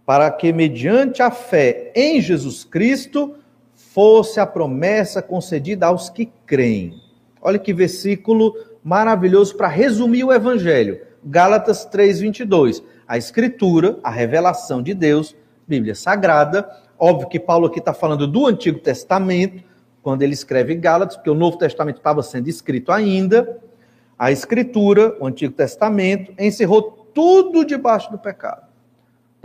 para 0.07 0.31
que 0.31 0.53
mediante 0.53 1.21
a 1.21 1.33
fé 1.33 1.91
em 1.95 2.21
Jesus 2.21 2.63
Cristo 2.63 3.35
fosse 3.75 4.39
a 4.39 4.47
promessa 4.47 5.21
concedida 5.21 5.87
aos 5.87 6.09
que 6.09 6.31
creem. 6.47 6.95
Olha 7.43 7.59
que 7.59 7.75
versículo 7.75 8.55
maravilhoso 8.85 9.57
para 9.57 9.67
resumir 9.67 10.23
o 10.23 10.33
evangelho. 10.33 11.01
Gálatas 11.25 11.85
3:22. 11.85 12.83
A 13.09 13.19
escritura, 13.19 13.99
a 14.03 14.11
revelação 14.11 14.81
de 14.81 14.95
Deus, 14.95 15.35
Bíblia 15.67 15.95
Sagrada. 15.95 16.69
Óbvio 16.99 17.29
que 17.29 17.41
Paulo 17.41 17.67
aqui 17.67 17.81
está 17.81 17.93
falando 17.93 18.27
do 18.27 18.47
Antigo 18.47 18.79
Testamento, 18.79 19.63
quando 20.03 20.23
ele 20.23 20.35
escreve 20.35 20.77
Gálatas, 20.77 21.17
porque 21.17 21.31
o 21.31 21.35
Novo 21.35 21.59
Testamento 21.59 21.97
estava 21.97 22.23
sendo 22.23 22.49
escrito 22.49 22.93
ainda. 22.93 23.59
A 24.17 24.31
escritura, 24.31 25.17
o 25.21 25.27
Antigo 25.27 25.53
Testamento, 25.53 26.33
encerrou 26.39 27.09
tudo 27.13 27.65
debaixo 27.65 28.11
do 28.11 28.19
pecado. 28.19 28.66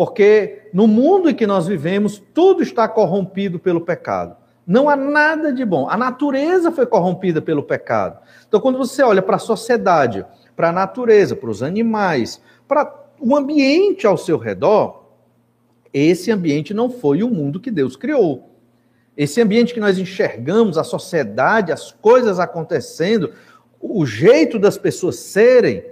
Porque 0.02 0.64
no 0.74 0.88
mundo 0.88 1.30
em 1.30 1.36
que 1.36 1.46
nós 1.46 1.68
vivemos, 1.68 2.20
tudo 2.34 2.64
está 2.64 2.88
corrompido 2.88 3.60
pelo 3.60 3.82
pecado. 3.82 4.36
Não 4.66 4.90
há 4.90 4.96
nada 4.96 5.54
de 5.54 5.64
bom. 5.64 5.88
A 5.88 5.96
natureza 5.96 6.72
foi 6.72 6.88
corrompida 6.88 7.40
pelo 7.40 7.62
pecado. 7.62 8.18
Então, 8.48 8.60
quando 8.60 8.80
você 8.80 9.04
olha 9.04 9.22
para 9.22 9.36
a 9.36 9.40
sociedade, 9.40 10.26
para 10.56 10.70
a 10.70 10.72
natureza, 10.72 11.36
para 11.36 11.52
os 11.52 11.62
animais, 11.62 12.42
para 12.68 12.92
o 13.20 13.36
ambiente 13.36 14.08
ao 14.08 14.18
seu 14.18 14.40
redor, 14.40 15.06
esse 15.94 16.32
ambiente 16.32 16.74
não 16.74 16.90
foi 16.90 17.22
o 17.22 17.30
mundo 17.30 17.60
que 17.60 17.70
Deus 17.70 17.96
criou. 17.96 18.50
Esse 19.16 19.40
ambiente 19.40 19.72
que 19.72 19.80
nós 19.80 20.00
enxergamos, 20.00 20.80
a 20.80 20.84
sociedade, 20.84 21.72
as 21.72 21.92
coisas 21.92 22.40
acontecendo, 22.40 23.34
o 23.80 24.04
jeito 24.04 24.58
das 24.58 24.80
pessoas 24.80 25.18
serem, 25.18 25.86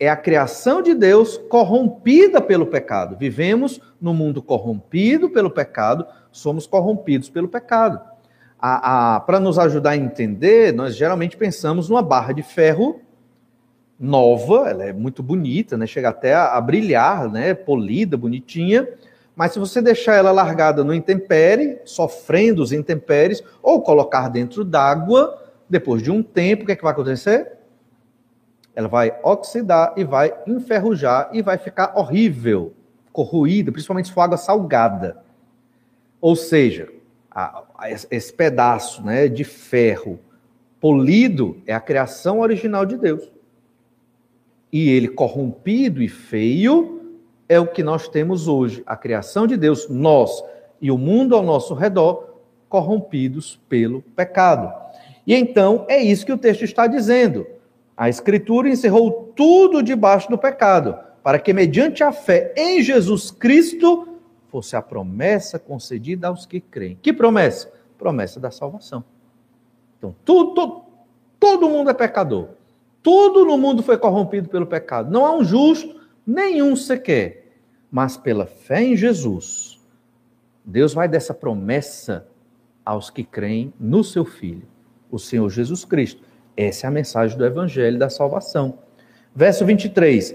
é 0.00 0.08
a 0.08 0.16
criação 0.16 0.80
de 0.80 0.94
Deus 0.94 1.36
corrompida 1.48 2.40
pelo 2.40 2.66
pecado. 2.66 3.16
Vivemos 3.16 3.80
no 4.00 4.14
mundo 4.14 4.40
corrompido 4.40 5.28
pelo 5.28 5.50
pecado, 5.50 6.06
somos 6.30 6.66
corrompidos 6.66 7.28
pelo 7.28 7.48
pecado. 7.48 8.00
Para 8.60 9.40
nos 9.40 9.58
ajudar 9.58 9.90
a 9.90 9.96
entender, 9.96 10.72
nós 10.72 10.96
geralmente 10.96 11.36
pensamos 11.36 11.88
numa 11.88 12.02
barra 12.02 12.32
de 12.32 12.42
ferro 12.42 13.00
nova, 13.98 14.68
ela 14.68 14.84
é 14.84 14.92
muito 14.92 15.22
bonita, 15.22 15.76
né? 15.76 15.86
chega 15.86 16.10
até 16.10 16.32
a, 16.32 16.56
a 16.56 16.60
brilhar, 16.60 17.28
né? 17.28 17.52
polida, 17.52 18.16
bonitinha, 18.16 18.86
mas 19.34 19.52
se 19.52 19.58
você 19.58 19.82
deixar 19.82 20.14
ela 20.14 20.30
largada 20.30 20.84
no 20.84 20.94
intempere, 20.94 21.80
sofrendo 21.84 22.62
os 22.62 22.72
intempéries, 22.72 23.42
ou 23.60 23.82
colocar 23.82 24.28
dentro 24.28 24.64
d'água, 24.64 25.36
depois 25.68 26.02
de 26.02 26.10
um 26.10 26.22
tempo, 26.22 26.62
o 26.62 26.66
que, 26.66 26.72
é 26.72 26.76
que 26.76 26.82
vai 26.82 26.92
acontecer? 26.92 27.57
Ela 28.78 28.86
vai 28.86 29.12
oxidar 29.24 29.92
e 29.96 30.04
vai 30.04 30.32
enferrujar 30.46 31.30
e 31.32 31.42
vai 31.42 31.58
ficar 31.58 31.98
horrível, 31.98 32.72
corroída, 33.12 33.72
principalmente 33.72 34.06
se 34.06 34.14
for 34.14 34.20
água 34.20 34.36
salgada. 34.36 35.20
Ou 36.20 36.36
seja, 36.36 36.88
a, 37.28 37.64
a, 37.76 37.90
esse 37.90 38.32
pedaço 38.32 39.02
né, 39.02 39.26
de 39.26 39.42
ferro 39.42 40.20
polido 40.80 41.60
é 41.66 41.74
a 41.74 41.80
criação 41.80 42.38
original 42.38 42.86
de 42.86 42.96
Deus. 42.96 43.28
E 44.72 44.88
ele 44.90 45.08
corrompido 45.08 46.00
e 46.00 46.08
feio 46.08 47.16
é 47.48 47.58
o 47.58 47.66
que 47.66 47.82
nós 47.82 48.06
temos 48.06 48.46
hoje, 48.46 48.84
a 48.86 48.96
criação 48.96 49.48
de 49.48 49.56
Deus, 49.56 49.88
nós 49.88 50.44
e 50.80 50.92
o 50.92 50.96
mundo 50.96 51.34
ao 51.34 51.42
nosso 51.42 51.74
redor 51.74 52.28
corrompidos 52.68 53.58
pelo 53.68 54.02
pecado. 54.02 54.72
E 55.26 55.34
então 55.34 55.84
é 55.88 55.98
isso 55.98 56.24
que 56.24 56.32
o 56.32 56.38
texto 56.38 56.62
está 56.62 56.86
dizendo. 56.86 57.57
A 57.98 58.08
Escritura 58.08 58.70
encerrou 58.70 59.32
tudo 59.34 59.82
debaixo 59.82 60.30
do 60.30 60.38
pecado, 60.38 60.96
para 61.22 61.38
que, 61.38 61.52
mediante 61.52 62.02
a 62.02 62.12
fé 62.12 62.54
em 62.56 62.80
Jesus 62.80 63.30
Cristo, 63.30 64.08
fosse 64.48 64.74
a 64.76 64.80
promessa 64.80 65.58
concedida 65.58 66.28
aos 66.28 66.46
que 66.46 66.60
creem. 66.60 66.96
Que 67.02 67.12
promessa? 67.12 67.70
Promessa 67.98 68.40
da 68.40 68.50
salvação. 68.50 69.04
Então, 69.98 70.14
tudo, 70.24 70.88
Todo 71.38 71.68
mundo 71.68 71.90
é 71.90 71.94
pecador. 71.94 72.48
Tudo 73.02 73.44
no 73.44 73.56
mundo 73.56 73.82
foi 73.82 73.96
corrompido 73.96 74.48
pelo 74.48 74.66
pecado. 74.66 75.10
Não 75.10 75.24
há 75.24 75.34
um 75.34 75.44
justo, 75.44 76.00
nenhum 76.26 76.74
sequer. 76.74 77.52
Mas 77.90 78.16
pela 78.16 78.44
fé 78.44 78.82
em 78.82 78.96
Jesus, 78.96 79.80
Deus 80.64 80.92
vai 80.92 81.08
dessa 81.08 81.32
promessa 81.32 82.26
aos 82.84 83.08
que 83.08 83.22
creem 83.22 83.72
no 83.78 84.02
seu 84.02 84.24
Filho, 84.24 84.66
o 85.10 85.18
Senhor 85.18 85.48
Jesus 85.48 85.84
Cristo. 85.84 86.22
Essa 86.58 86.88
é 86.88 86.88
a 86.88 86.90
mensagem 86.90 87.38
do 87.38 87.46
Evangelho 87.46 87.96
da 88.00 88.10
salvação. 88.10 88.80
Verso 89.32 89.64
23. 89.64 90.34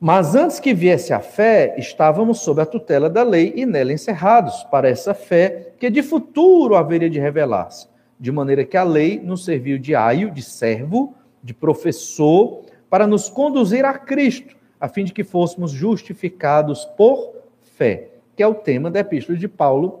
Mas 0.00 0.34
antes 0.34 0.58
que 0.58 0.74
viesse 0.74 1.12
a 1.12 1.20
fé, 1.20 1.76
estávamos 1.78 2.40
sob 2.40 2.60
a 2.60 2.66
tutela 2.66 3.08
da 3.08 3.22
lei 3.22 3.52
e 3.54 3.64
nela 3.64 3.92
encerrados, 3.92 4.64
para 4.64 4.88
essa 4.88 5.14
fé 5.14 5.68
que 5.78 5.88
de 5.88 6.02
futuro 6.02 6.74
haveria 6.74 7.08
de 7.08 7.20
revelar-se. 7.20 7.86
De 8.18 8.32
maneira 8.32 8.64
que 8.64 8.76
a 8.76 8.82
lei 8.82 9.20
nos 9.22 9.44
serviu 9.44 9.78
de 9.78 9.94
aio, 9.94 10.32
de 10.32 10.42
servo, 10.42 11.14
de 11.40 11.54
professor, 11.54 12.62
para 12.90 13.06
nos 13.06 13.28
conduzir 13.28 13.84
a 13.84 13.96
Cristo, 13.96 14.56
a 14.80 14.88
fim 14.88 15.04
de 15.04 15.12
que 15.12 15.22
fôssemos 15.22 15.70
justificados 15.70 16.84
por 16.96 17.36
fé, 17.76 18.08
que 18.34 18.42
é 18.42 18.46
o 18.48 18.54
tema 18.54 18.90
da 18.90 18.98
epístola 18.98 19.38
de 19.38 19.46
Paulo 19.46 20.00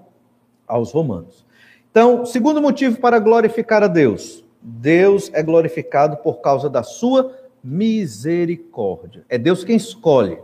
aos 0.66 0.90
Romanos. 0.90 1.46
Então, 1.88 2.26
segundo 2.26 2.60
motivo 2.60 2.98
para 2.98 3.20
glorificar 3.20 3.84
a 3.84 3.86
Deus: 3.86 4.41
Deus 4.62 5.30
é 5.34 5.42
glorificado 5.42 6.18
por 6.18 6.40
causa 6.40 6.70
da 6.70 6.82
sua 6.82 7.36
misericórdia. 7.62 9.24
É 9.28 9.36
Deus 9.36 9.64
quem 9.64 9.76
escolhe. 9.76 10.38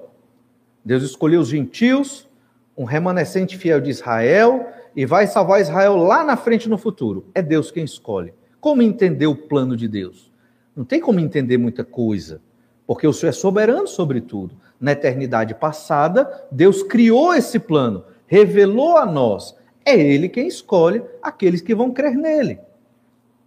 Deus 0.84 1.02
escolheu 1.02 1.40
os 1.40 1.48
gentios, 1.48 2.28
um 2.76 2.84
remanescente 2.84 3.56
fiel 3.56 3.80
de 3.80 3.90
Israel, 3.90 4.66
e 4.96 5.06
vai 5.06 5.26
salvar 5.26 5.60
Israel 5.60 5.96
lá 5.96 6.24
na 6.24 6.36
frente 6.36 6.68
no 6.68 6.78
futuro. 6.78 7.26
É 7.34 7.42
Deus 7.42 7.70
quem 7.70 7.84
escolhe. 7.84 8.34
Como 8.60 8.82
entender 8.82 9.26
o 9.26 9.36
plano 9.36 9.76
de 9.76 9.86
Deus? 9.86 10.32
Não 10.74 10.84
tem 10.84 11.00
como 11.00 11.20
entender 11.20 11.58
muita 11.58 11.84
coisa, 11.84 12.40
porque 12.86 13.06
o 13.06 13.12
Senhor 13.12 13.30
é 13.30 13.32
soberano 13.32 13.86
sobre 13.86 14.20
tudo. 14.20 14.56
Na 14.80 14.92
eternidade 14.92 15.54
passada, 15.54 16.46
Deus 16.50 16.82
criou 16.82 17.34
esse 17.34 17.58
plano, 17.58 18.04
revelou 18.26 18.96
a 18.96 19.06
nós. 19.06 19.56
É 19.84 19.98
Ele 19.98 20.28
quem 20.28 20.46
escolhe 20.46 21.02
aqueles 21.22 21.60
que 21.60 21.74
vão 21.74 21.92
crer 21.92 22.16
nele. 22.16 22.60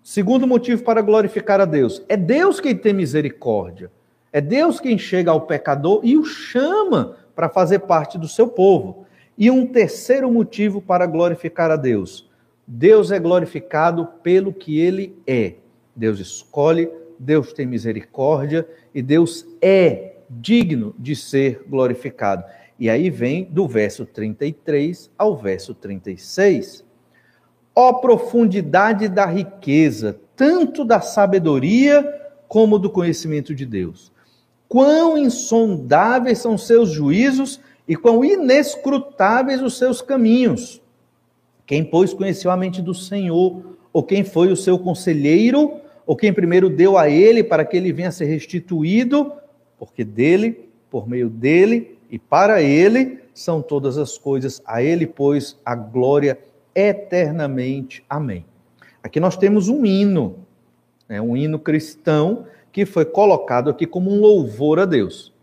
Segundo 0.03 0.47
motivo 0.47 0.83
para 0.83 1.01
glorificar 1.01 1.61
a 1.61 1.65
Deus: 1.65 2.03
é 2.09 2.17
Deus 2.17 2.59
quem 2.59 2.75
tem 2.75 2.93
misericórdia. 2.93 3.91
É 4.33 4.39
Deus 4.39 4.79
quem 4.79 4.97
chega 4.97 5.29
ao 5.29 5.41
pecador 5.41 5.99
e 6.03 6.17
o 6.17 6.23
chama 6.23 7.17
para 7.35 7.49
fazer 7.49 7.79
parte 7.79 8.17
do 8.17 8.27
seu 8.27 8.47
povo. 8.47 9.05
E 9.37 9.51
um 9.51 9.67
terceiro 9.67 10.31
motivo 10.31 10.81
para 10.81 11.05
glorificar 11.05 11.69
a 11.69 11.75
Deus: 11.75 12.29
Deus 12.65 13.11
é 13.11 13.19
glorificado 13.19 14.07
pelo 14.23 14.53
que 14.53 14.79
ele 14.79 15.15
é. 15.27 15.55
Deus 15.95 16.19
escolhe, 16.19 16.89
Deus 17.19 17.53
tem 17.53 17.65
misericórdia 17.65 18.67
e 18.95 19.01
Deus 19.01 19.45
é 19.61 20.15
digno 20.29 20.95
de 20.97 21.15
ser 21.15 21.63
glorificado. 21.67 22.43
E 22.79 22.89
aí 22.89 23.09
vem 23.09 23.43
do 23.43 23.67
verso 23.67 24.05
33 24.05 25.11
ao 25.17 25.37
verso 25.37 25.75
36. 25.75 26.83
Ó 27.75 27.93
profundidade 27.93 29.07
da 29.07 29.25
riqueza, 29.25 30.19
tanto 30.35 30.83
da 30.83 30.99
sabedoria 30.99 32.03
como 32.47 32.77
do 32.77 32.89
conhecimento 32.89 33.55
de 33.55 33.65
Deus. 33.65 34.11
Quão 34.67 35.17
insondáveis 35.17 36.39
são 36.39 36.57
seus 36.57 36.89
juízos 36.89 37.59
e 37.87 37.95
quão 37.95 38.23
inescrutáveis 38.23 39.61
os 39.61 39.77
seus 39.77 40.01
caminhos. 40.01 40.81
Quem, 41.65 41.83
pois, 41.83 42.13
conheceu 42.13 42.51
a 42.51 42.57
mente 42.57 42.81
do 42.81 42.93
Senhor, 42.93 43.77
ou 43.93 44.03
quem 44.03 44.23
foi 44.23 44.51
o 44.51 44.57
seu 44.57 44.77
conselheiro, 44.77 45.79
ou 46.05 46.15
quem 46.15 46.33
primeiro 46.33 46.69
deu 46.69 46.97
a 46.97 47.09
ele 47.09 47.43
para 47.43 47.63
que 47.63 47.77
ele 47.77 47.93
venha 47.93 48.09
a 48.09 48.11
ser 48.11 48.25
restituído, 48.25 49.31
porque 49.77 50.03
dele, 50.03 50.69
por 50.89 51.07
meio 51.07 51.29
dele 51.29 51.97
e 52.09 52.19
para 52.19 52.61
ele 52.61 53.19
são 53.33 53.61
todas 53.61 53.97
as 53.97 54.17
coisas, 54.17 54.61
a 54.65 54.83
ele, 54.83 55.07
pois, 55.07 55.57
a 55.65 55.73
glória 55.75 56.37
eternamente. 56.75 58.03
Amém. 58.09 58.45
Aqui 59.03 59.19
nós 59.19 59.35
temos 59.35 59.67
um 59.67 59.85
hino, 59.85 60.35
né, 61.07 61.21
um 61.21 61.35
hino 61.35 61.59
cristão 61.59 62.45
que 62.71 62.85
foi 62.85 63.05
colocado 63.05 63.69
aqui 63.69 63.85
como 63.85 64.11
um 64.11 64.19
louvor 64.19 64.79
a 64.79 64.85
Deus. 64.85 65.33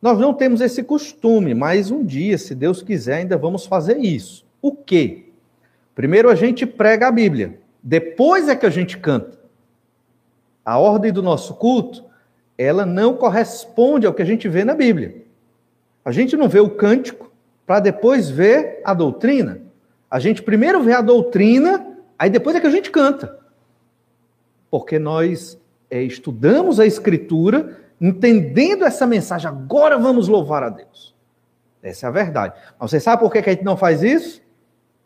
Nós 0.00 0.18
não 0.18 0.34
temos 0.34 0.60
esse 0.60 0.82
costume, 0.82 1.54
mas 1.54 1.90
um 1.90 2.04
dia, 2.04 2.36
se 2.36 2.54
Deus 2.54 2.82
quiser, 2.82 3.18
ainda 3.18 3.36
vamos 3.36 3.66
fazer 3.66 3.98
isso. 3.98 4.44
O 4.60 4.72
quê? 4.72 5.26
Primeiro 5.94 6.28
a 6.28 6.34
gente 6.34 6.66
prega 6.66 7.06
a 7.06 7.12
Bíblia, 7.12 7.60
depois 7.80 8.48
é 8.48 8.56
que 8.56 8.66
a 8.66 8.70
gente 8.70 8.98
canta. 8.98 9.38
A 10.64 10.78
ordem 10.78 11.12
do 11.12 11.22
nosso 11.22 11.54
culto, 11.54 12.04
ela 12.58 12.84
não 12.84 13.14
corresponde 13.14 14.06
ao 14.06 14.14
que 14.14 14.22
a 14.22 14.24
gente 14.24 14.48
vê 14.48 14.64
na 14.64 14.74
Bíblia. 14.74 15.22
A 16.04 16.10
gente 16.10 16.36
não 16.36 16.48
vê 16.48 16.58
o 16.58 16.70
cântico 16.70 17.30
para 17.64 17.78
depois 17.78 18.28
ver 18.28 18.80
a 18.84 18.92
doutrina. 18.92 19.61
A 20.12 20.18
gente 20.18 20.42
primeiro 20.42 20.82
vê 20.82 20.92
a 20.92 21.00
doutrina, 21.00 21.86
aí 22.18 22.28
depois 22.28 22.54
é 22.54 22.60
que 22.60 22.66
a 22.66 22.70
gente 22.70 22.90
canta. 22.90 23.38
Porque 24.70 24.98
nós 24.98 25.58
é, 25.90 26.02
estudamos 26.02 26.78
a 26.78 26.84
Escritura, 26.84 27.78
entendendo 27.98 28.84
essa 28.84 29.06
mensagem, 29.06 29.48
agora 29.48 29.96
vamos 29.96 30.28
louvar 30.28 30.64
a 30.64 30.68
Deus. 30.68 31.14
Essa 31.82 32.04
é 32.04 32.08
a 32.10 32.12
verdade. 32.12 32.60
Mas 32.78 32.90
você 32.90 33.00
sabe 33.00 33.22
por 33.22 33.32
que 33.32 33.38
a 33.38 33.42
gente 33.42 33.64
não 33.64 33.74
faz 33.74 34.02
isso? 34.02 34.42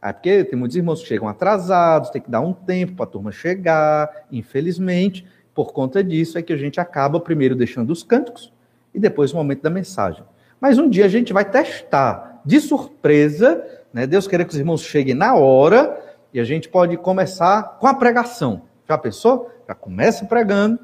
É 0.03 0.13
porque 0.13 0.43
tem 0.43 0.59
muitos 0.59 0.77
irmãos 0.77 1.01
que 1.03 1.07
chegam 1.07 1.29
atrasados, 1.29 2.11
tem 2.11 2.21
que 2.21 2.29
dar 2.29 2.41
um 2.41 2.53
tempo 2.53 2.97
para 2.97 3.05
a 3.05 3.09
turma 3.09 3.31
chegar, 3.31 4.11
infelizmente. 4.33 5.25
Por 5.55 5.73
conta 5.73 6.03
disso 6.03 6.37
é 6.37 6.43
que 6.43 6.53
a 6.53 6.57
gente 6.57 6.81
acaba 6.81 7.21
primeiro 7.21 7.55
deixando 7.55 7.91
os 7.91 8.03
cânticos 8.03 8.53
e 8.93 8.99
depois 8.99 9.33
o 9.33 9.37
momento 9.37 9.63
da 9.63 9.71
mensagem. 9.71 10.25
Mas 10.61 10.79
um 10.79 10.91
dia 10.91 11.05
a 11.05 11.09
gente 11.09 11.33
vai 11.33 11.45
testar 11.45 12.43
de 12.45 12.61
surpresa 12.61 13.65
né? 13.97 14.07
Deus 14.07 14.29
querer 14.29 14.45
que 14.45 14.53
os 14.53 14.59
irmãos 14.59 14.83
cheguem 14.83 15.15
na 15.15 15.35
hora 15.35 15.99
e 16.31 16.39
a 16.39 16.45
gente 16.45 16.69
pode 16.69 16.99
começar 16.99 17.79
com 17.81 17.87
a 17.87 17.95
pregação. 17.95 18.61
Já 18.87 18.99
pensou? 18.99 19.51
Já 19.67 19.75
começa 19.75 20.27
pregando 20.27 20.79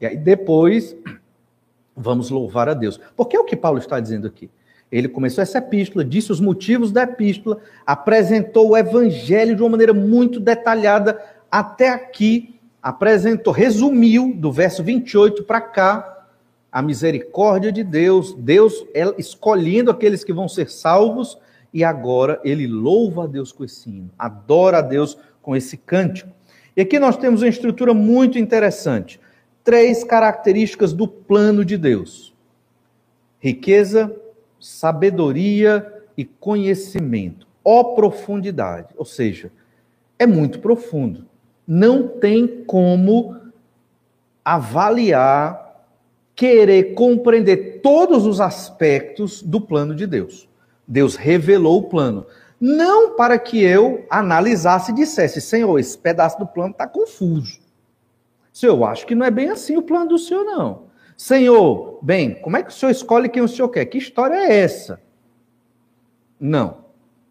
e 0.00 0.06
aí 0.06 0.16
depois 0.16 0.96
vamos 1.96 2.30
louvar 2.30 2.68
a 2.68 2.74
Deus. 2.74 2.98
Porque 3.16 3.36
é 3.36 3.38
o 3.38 3.44
que 3.44 3.54
Paulo 3.54 3.78
está 3.78 4.00
dizendo 4.00 4.26
aqui. 4.26 4.50
Ele 4.90 5.06
começou 5.08 5.40
essa 5.40 5.58
epístola, 5.58 6.04
disse 6.04 6.32
os 6.32 6.40
motivos 6.40 6.90
da 6.90 7.04
epístola, 7.04 7.58
apresentou 7.86 8.70
o 8.70 8.76
evangelho 8.76 9.54
de 9.54 9.62
uma 9.62 9.70
maneira 9.70 9.94
muito 9.94 10.40
detalhada 10.40 11.16
até 11.48 11.90
aqui, 11.90 12.58
apresentou, 12.82 13.52
resumiu 13.52 14.34
do 14.34 14.50
verso 14.50 14.82
28 14.82 15.44
para 15.44 15.60
cá 15.60 16.26
a 16.72 16.82
misericórdia 16.82 17.70
de 17.70 17.84
Deus, 17.84 18.34
Deus 18.34 18.84
escolhendo 19.16 19.92
aqueles 19.92 20.24
que 20.24 20.32
vão 20.32 20.48
ser 20.48 20.68
salvos 20.68 21.38
e 21.72 21.84
agora 21.84 22.40
ele 22.44 22.66
louva 22.66 23.24
a 23.24 23.26
Deus 23.26 23.52
com 23.52 23.64
esse 23.64 23.88
hino, 23.88 24.10
adora 24.18 24.78
a 24.78 24.82
Deus 24.82 25.18
com 25.42 25.54
esse 25.54 25.76
cântico. 25.76 26.30
E 26.76 26.80
aqui 26.80 26.98
nós 26.98 27.16
temos 27.16 27.42
uma 27.42 27.48
estrutura 27.48 27.92
muito 27.92 28.38
interessante. 28.38 29.20
Três 29.64 30.04
características 30.04 30.92
do 30.92 31.06
plano 31.06 31.64
de 31.64 31.76
Deus: 31.76 32.34
riqueza, 33.38 34.14
sabedoria 34.58 35.92
e 36.16 36.24
conhecimento. 36.24 37.46
Ó 37.64 37.94
profundidade, 37.94 38.94
ou 38.96 39.04
seja, 39.04 39.52
é 40.18 40.26
muito 40.26 40.60
profundo. 40.60 41.26
Não 41.66 42.08
tem 42.08 42.64
como 42.64 43.36
avaliar, 44.44 45.84
querer 46.34 46.94
compreender 46.94 47.80
todos 47.82 48.24
os 48.24 48.40
aspectos 48.40 49.42
do 49.42 49.60
plano 49.60 49.94
de 49.94 50.06
Deus. 50.06 50.47
Deus 50.88 51.16
revelou 51.16 51.80
o 51.80 51.88
plano. 51.88 52.26
Não 52.58 53.14
para 53.14 53.38
que 53.38 53.62
eu 53.62 54.06
analisasse 54.08 54.90
e 54.90 54.94
dissesse, 54.94 55.40
Senhor, 55.40 55.78
esse 55.78 55.96
pedaço 55.96 56.38
do 56.38 56.46
plano 56.46 56.72
está 56.72 56.88
confuso. 56.88 57.60
Senhor, 58.50 58.74
eu 58.74 58.84
acho 58.86 59.06
que 59.06 59.14
não 59.14 59.26
é 59.26 59.30
bem 59.30 59.50
assim 59.50 59.76
o 59.76 59.82
plano 59.82 60.08
do 60.08 60.18
Senhor, 60.18 60.44
não. 60.44 60.88
Senhor, 61.16 61.98
bem, 62.02 62.34
como 62.36 62.56
é 62.56 62.62
que 62.62 62.70
o 62.70 62.72
Senhor 62.72 62.90
escolhe 62.90 63.28
quem 63.28 63.42
o 63.42 63.48
Senhor 63.48 63.68
quer? 63.68 63.84
Que 63.84 63.98
história 63.98 64.34
é 64.34 64.60
essa? 64.60 65.00
Não, 66.40 66.78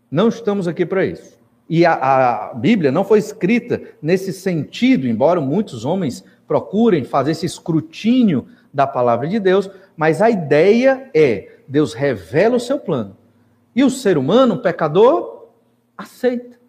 não 0.09 0.27
estamos 0.27 0.67
aqui 0.67 0.85
para 0.85 1.05
isso. 1.05 1.37
E 1.69 1.85
a, 1.85 1.93
a, 1.93 2.53
Bíblia 2.53 2.91
não 2.91 3.03
foi 3.03 3.19
escrita 3.19 3.81
nesse 4.01 4.31
sentido, 4.31 5.07
embora 5.07 5.41
muitos 5.41 5.83
homens 5.83 6.23
procurem 6.47 7.03
fazer 7.03 7.31
esse 7.31 7.45
escrutínio 7.45 8.47
da 8.73 8.87
palavra 8.87 9.27
de 9.27 9.39
Deus, 9.39 9.69
mas 9.97 10.21
a 10.21 10.29
ideia 10.29 11.09
é: 11.13 11.57
Deus 11.67 11.93
revela 11.93 12.55
o 12.55 12.59
seu 12.59 12.79
plano 12.79 13.17
e 13.77 13.83
o 13.83 13.91
ser 13.91 14.17
humano, 14.17 14.55
o 14.55 14.57
pecador, 14.59 15.49
aceita. 15.95 16.59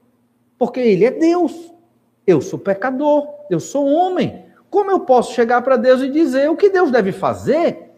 Porque 0.58 0.78
ele 0.78 1.06
é 1.06 1.10
Deus. 1.10 1.72
Eu 2.26 2.42
sou 2.42 2.58
pecador, 2.58 3.26
eu 3.48 3.58
sou 3.58 3.86
homem. 3.86 4.44
Como 4.68 4.90
eu 4.90 5.00
posso 5.00 5.32
chegar 5.32 5.62
para 5.62 5.78
Deus 5.78 6.02
e 6.02 6.10
dizer 6.10 6.50
o 6.50 6.56
que 6.56 6.68
Deus 6.68 6.90
deve 6.90 7.10
fazer? 7.10 7.94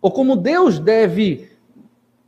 Ou 0.00 0.12
como 0.12 0.36
Deus 0.36 0.78
deve 0.78 1.50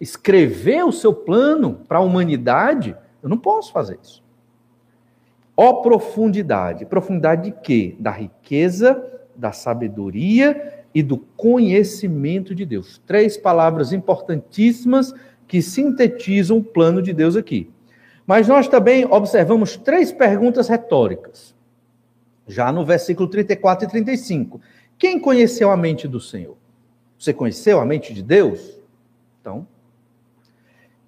escrever 0.01 0.85
o 0.85 0.91
seu 0.91 1.15
plano 1.15 1.83
para 1.87 1.99
a 1.99 2.03
humanidade? 2.03 2.97
Eu 3.23 3.29
não 3.29 3.39
posso 3.39 3.71
fazer 3.71 3.97
isso. 4.03 4.21
Ó 5.57 5.75
profundidade. 5.75 6.85
Profundidade 6.85 7.53
de 7.53 7.57
quê? 7.63 7.95
Da 8.01 8.11
riqueza, 8.11 9.09
da 9.37 9.53
sabedoria 9.53 10.83
e 10.93 11.01
do 11.01 11.17
conhecimento 11.17 12.57
de 12.57 12.67
Deus. 12.67 13.01
Três 13.07 13.37
palavras 13.37 13.93
importantíssimas 13.93 15.15
que 15.47 15.63
sintetizam 15.63 16.59
o 16.59 16.65
plano 16.65 17.03
de 17.03 17.13
Deus 17.13 17.37
aqui. 17.37 17.71
Mas 18.27 18.49
nós 18.49 18.69
também 18.69 19.05
observamos 19.05 19.77
três 19.77 20.11
perguntas 20.11 20.69
retóricas, 20.69 21.55
já 22.47 22.73
no 22.73 22.85
versículo 22.85 23.29
34 23.29 23.87
e 23.87 23.91
35. 23.91 24.61
Quem 24.99 25.19
conheceu 25.19 25.71
a 25.71 25.77
mente 25.77 26.09
do 26.09 26.21
Senhor? 26.21 26.57
Você 27.19 27.33
conheceu 27.33 27.81
a 27.81 27.85
mente 27.85 28.13
de 28.13 28.23
Deus? 28.23 28.81
Então, 29.41 29.67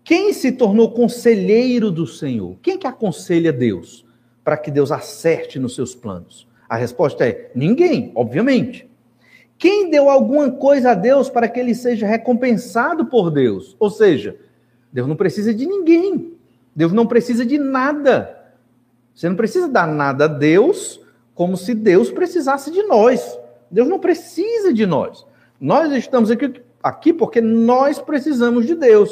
quem 0.05 0.33
se 0.33 0.53
tornou 0.53 0.93
conselheiro 0.93 1.91
do 1.91 2.07
Senhor? 2.07 2.57
Quem 2.63 2.79
que 2.79 2.87
aconselha 2.87 3.53
Deus 3.53 4.07
para 4.45 4.57
que 4.57 4.71
Deus 4.71 4.93
acerte 4.93 5.59
nos 5.59 5.75
seus 5.75 5.95
planos? 5.95 6.47
A 6.69 6.77
resposta 6.77 7.27
é 7.27 7.51
ninguém, 7.55 8.13
obviamente. 8.15 8.86
Quem 9.59 9.91
deu 9.91 10.11
alguma 10.11 10.51
coisa 10.51 10.91
a 10.91 10.95
Deus 10.95 11.31
para 11.31 11.49
que 11.49 11.59
ele 11.59 11.75
seja 11.75 12.07
recompensado 12.07 13.07
por 13.07 13.31
Deus? 13.31 13.75
Ou 13.79 13.91
seja, 13.91 14.37
Deus 14.93 15.09
não 15.09 15.17
precisa 15.17 15.55
de 15.55 15.67
ninguém. 15.67 16.35
Deus 16.75 16.93
não 16.93 17.07
precisa 17.07 17.45
de 17.45 17.59
nada. 17.59 18.37
Você 19.15 19.29
não 19.29 19.37
precisa 19.37 19.67
dar 19.67 19.87
nada 19.87 20.27
a 20.27 20.29
Deus 20.29 21.01
como 21.35 21.57
se 21.57 21.75
Deus 21.75 22.11
precisasse 22.11 22.71
de 22.71 22.83
nós. 22.83 23.39
Deus 23.71 23.89
não 23.89 23.99
precisa 23.99 24.73
de 24.73 24.85
nós. 24.85 25.27
Nós 25.59 25.91
estamos 25.93 26.31
aqui, 26.31 26.63
aqui 26.83 27.13
porque 27.13 27.41
nós 27.41 27.99
precisamos 27.99 28.67
de 28.67 28.75
Deus. 28.75 29.11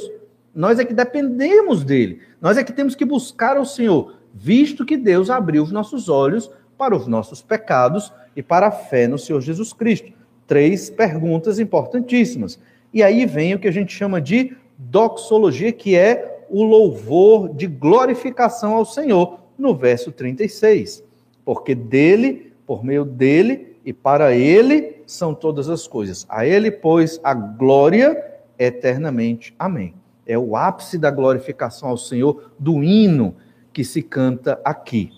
Nós 0.54 0.78
é 0.78 0.84
que 0.84 0.94
dependemos 0.94 1.82
dele. 1.82 2.20
Nós 2.40 2.58
é 2.58 2.64
que 2.64 2.72
temos 2.72 2.94
que 2.94 3.04
buscar 3.04 3.58
o 3.58 3.64
Senhor, 3.64 4.14
visto 4.32 4.84
que 4.84 4.96
Deus 4.96 5.30
abriu 5.30 5.62
os 5.62 5.72
nossos 5.72 6.08
olhos 6.08 6.50
para 6.76 6.94
os 6.94 7.06
nossos 7.06 7.40
pecados 7.40 8.12
e 8.36 8.42
para 8.42 8.66
a 8.66 8.70
fé 8.70 9.08
no 9.08 9.18
Senhor 9.18 9.40
Jesus 9.40 9.72
Cristo. 9.72 10.12
Três 10.46 10.90
perguntas 10.90 11.58
importantíssimas. 11.58 12.58
E 12.92 13.02
aí 13.02 13.26
vem 13.26 13.54
o 13.54 13.58
que 13.58 13.68
a 13.68 13.72
gente 13.72 13.92
chama 13.92 14.20
de 14.20 14.56
doxologia, 14.78 15.72
que 15.72 15.96
é 15.96 16.44
o 16.50 16.62
louvor 16.62 17.52
de 17.54 17.66
glorificação 17.66 18.74
ao 18.74 18.84
Senhor, 18.84 19.40
no 19.58 19.74
verso 19.74 20.12
36. 20.12 21.02
Porque 21.44 21.74
dele, 21.74 22.52
por 22.66 22.84
meio 22.84 23.04
dele 23.04 23.76
e 23.84 23.92
para 23.92 24.34
ele 24.34 25.02
são 25.06 25.34
todas 25.34 25.68
as 25.68 25.86
coisas. 25.86 26.26
A 26.28 26.46
ele, 26.46 26.70
pois, 26.70 27.20
a 27.22 27.34
glória 27.34 28.32
eternamente. 28.58 29.54
Amém. 29.58 29.94
É 30.26 30.38
o 30.38 30.56
ápice 30.56 30.96
da 30.96 31.10
glorificação 31.10 31.88
ao 31.88 31.98
Senhor 31.98 32.50
do 32.58 32.82
hino 32.82 33.34
que 33.72 33.84
se 33.84 34.02
canta 34.02 34.60
aqui. 34.64 35.10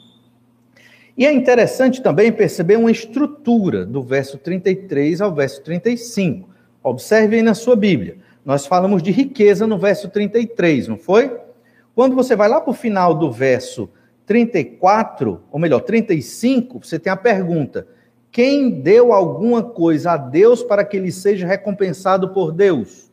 E 1.16 1.24
é 1.24 1.32
interessante 1.32 2.02
também 2.02 2.30
perceber 2.30 2.76
uma 2.76 2.90
estrutura 2.90 3.86
do 3.86 4.02
verso 4.02 4.36
33 4.36 5.20
ao 5.20 5.34
verso 5.34 5.62
35. 5.62 6.48
Observe 6.82 7.36
aí 7.36 7.42
na 7.42 7.54
sua 7.54 7.74
Bíblia. 7.74 8.18
Nós 8.44 8.66
falamos 8.66 9.02
de 9.02 9.10
riqueza 9.10 9.66
no 9.66 9.78
verso 9.78 10.08
33, 10.08 10.88
não 10.88 10.98
foi? 10.98 11.36
Quando 11.94 12.14
você 12.14 12.36
vai 12.36 12.48
lá 12.48 12.60
para 12.60 12.70
o 12.70 12.74
final 12.74 13.14
do 13.14 13.32
verso 13.32 13.88
34, 14.26 15.40
ou 15.50 15.58
melhor, 15.58 15.80
35, 15.80 16.84
você 16.84 16.98
tem 16.98 17.10
a 17.10 17.16
pergunta: 17.16 17.86
quem 18.30 18.70
deu 18.70 19.12
alguma 19.12 19.62
coisa 19.62 20.12
a 20.12 20.16
Deus 20.18 20.62
para 20.62 20.84
que 20.84 20.96
ele 20.96 21.10
seja 21.10 21.46
recompensado 21.46 22.28
por 22.34 22.52
Deus? 22.52 23.10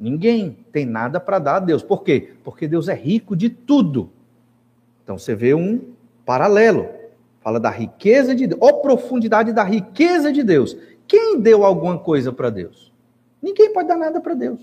Ninguém 0.00 0.56
tem 0.72 0.86
nada 0.86 1.20
para 1.20 1.38
dar 1.38 1.56
a 1.56 1.60
Deus. 1.60 1.82
Por 1.82 2.02
quê? 2.02 2.32
Porque 2.42 2.66
Deus 2.66 2.88
é 2.88 2.94
rico 2.94 3.36
de 3.36 3.50
tudo. 3.50 4.10
Então 5.04 5.18
você 5.18 5.34
vê 5.34 5.54
um 5.54 5.92
paralelo. 6.24 6.88
Fala 7.40 7.58
da 7.58 7.70
riqueza 7.70 8.34
de 8.34 8.46
Deus, 8.46 8.60
ou 8.62 8.80
profundidade 8.80 9.52
da 9.52 9.64
riqueza 9.64 10.32
de 10.32 10.42
Deus. 10.42 10.76
Quem 11.06 11.40
deu 11.40 11.64
alguma 11.64 11.98
coisa 11.98 12.32
para 12.32 12.50
Deus? 12.50 12.92
Ninguém 13.42 13.72
pode 13.72 13.88
dar 13.88 13.96
nada 13.96 14.20
para 14.20 14.34
Deus. 14.34 14.60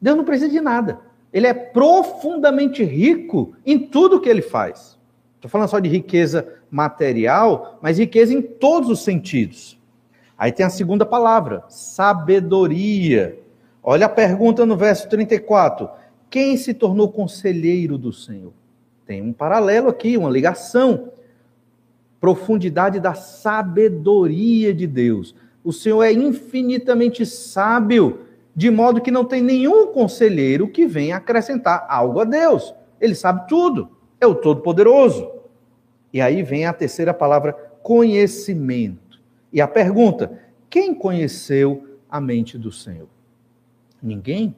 Deus 0.00 0.16
não 0.16 0.24
precisa 0.24 0.50
de 0.50 0.60
nada. 0.60 1.00
Ele 1.32 1.46
é 1.46 1.52
profundamente 1.52 2.82
rico 2.82 3.54
em 3.66 3.78
tudo 3.78 4.20
que 4.20 4.28
ele 4.28 4.40
faz. 4.40 4.98
Estou 5.36 5.50
falando 5.50 5.68
só 5.68 5.78
de 5.78 5.88
riqueza 5.88 6.48
material, 6.70 7.78
mas 7.82 7.98
riqueza 7.98 8.32
em 8.32 8.40
todos 8.40 8.88
os 8.88 9.04
sentidos. 9.04 9.78
Aí 10.36 10.50
tem 10.50 10.64
a 10.64 10.70
segunda 10.70 11.04
palavra, 11.04 11.64
sabedoria. 11.68 13.38
Olha 13.82 14.06
a 14.06 14.08
pergunta 14.08 14.64
no 14.64 14.76
verso 14.76 15.08
34. 15.08 15.88
Quem 16.30 16.56
se 16.56 16.72
tornou 16.72 17.10
conselheiro 17.10 17.98
do 17.98 18.12
Senhor? 18.12 18.52
Tem 19.08 19.22
um 19.22 19.32
paralelo 19.32 19.88
aqui, 19.88 20.18
uma 20.18 20.28
ligação. 20.28 21.10
Profundidade 22.20 23.00
da 23.00 23.14
sabedoria 23.14 24.74
de 24.74 24.86
Deus. 24.86 25.34
O 25.64 25.72
Senhor 25.72 26.02
é 26.02 26.12
infinitamente 26.12 27.24
sábio, 27.24 28.26
de 28.54 28.70
modo 28.70 29.00
que 29.00 29.10
não 29.10 29.24
tem 29.24 29.40
nenhum 29.40 29.86
conselheiro 29.86 30.68
que 30.68 30.86
venha 30.86 31.16
acrescentar 31.16 31.86
algo 31.88 32.20
a 32.20 32.24
Deus. 32.24 32.74
Ele 33.00 33.14
sabe 33.14 33.48
tudo, 33.48 33.88
é 34.20 34.26
o 34.26 34.34
Todo-Poderoso. 34.34 35.26
E 36.12 36.20
aí 36.20 36.42
vem 36.42 36.66
a 36.66 36.72
terceira 36.74 37.14
palavra, 37.14 37.54
conhecimento. 37.82 39.18
E 39.50 39.58
a 39.58 39.66
pergunta: 39.66 40.38
quem 40.68 40.94
conheceu 40.94 41.96
a 42.10 42.20
mente 42.20 42.58
do 42.58 42.70
Senhor? 42.70 43.08
Ninguém, 44.02 44.54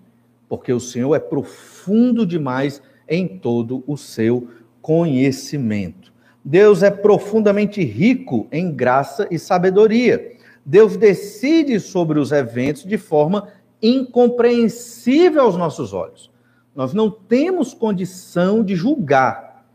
porque 0.48 0.72
o 0.72 0.80
Senhor 0.80 1.14
é 1.14 1.20
profundo 1.20 2.26
demais 2.26 2.82
em 3.10 3.26
todo 3.26 3.82
o 3.86 3.96
seu 3.96 4.48
conhecimento. 4.80 6.10
Deus 6.42 6.82
é 6.82 6.90
profundamente 6.90 7.84
rico 7.84 8.46
em 8.50 8.72
graça 8.72 9.26
e 9.30 9.38
sabedoria. 9.38 10.38
Deus 10.64 10.96
decide 10.96 11.80
sobre 11.80 12.18
os 12.18 12.32
eventos 12.32 12.84
de 12.84 12.96
forma 12.96 13.48
incompreensível 13.82 15.42
aos 15.42 15.56
nossos 15.56 15.92
olhos. 15.92 16.30
Nós 16.74 16.94
não 16.94 17.10
temos 17.10 17.74
condição 17.74 18.62
de 18.62 18.76
julgar 18.76 19.66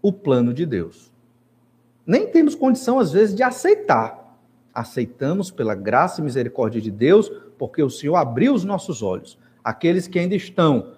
o 0.00 0.12
plano 0.12 0.52
de 0.52 0.64
Deus. 0.64 1.12
Nem 2.06 2.26
temos 2.26 2.54
condição, 2.54 2.98
às 2.98 3.12
vezes, 3.12 3.34
de 3.34 3.42
aceitar. 3.42 4.36
Aceitamos 4.72 5.50
pela 5.50 5.74
graça 5.74 6.20
e 6.20 6.24
misericórdia 6.24 6.80
de 6.80 6.90
Deus, 6.90 7.30
porque 7.58 7.82
o 7.82 7.90
Senhor 7.90 8.16
abriu 8.16 8.52
os 8.52 8.64
nossos 8.64 9.02
olhos. 9.02 9.38
Aqueles 9.62 10.08
que 10.08 10.18
ainda 10.18 10.34
estão 10.34 10.93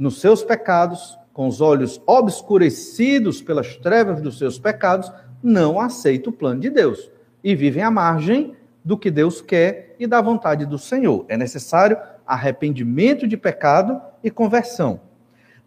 nos 0.00 0.18
seus 0.18 0.42
pecados, 0.42 1.18
com 1.30 1.46
os 1.46 1.60
olhos 1.60 2.00
obscurecidos 2.06 3.42
pelas 3.42 3.76
trevas 3.76 4.22
dos 4.22 4.38
seus 4.38 4.58
pecados, 4.58 5.12
não 5.42 5.78
aceitam 5.78 6.32
o 6.32 6.36
plano 6.36 6.58
de 6.58 6.70
Deus 6.70 7.10
e 7.44 7.54
vivem 7.54 7.82
à 7.82 7.90
margem 7.90 8.56
do 8.82 8.96
que 8.96 9.10
Deus 9.10 9.42
quer 9.42 9.94
e 9.98 10.06
da 10.06 10.22
vontade 10.22 10.64
do 10.64 10.78
Senhor. 10.78 11.26
É 11.28 11.36
necessário 11.36 11.98
arrependimento 12.26 13.28
de 13.28 13.36
pecado 13.36 14.00
e 14.24 14.30
conversão. 14.30 15.00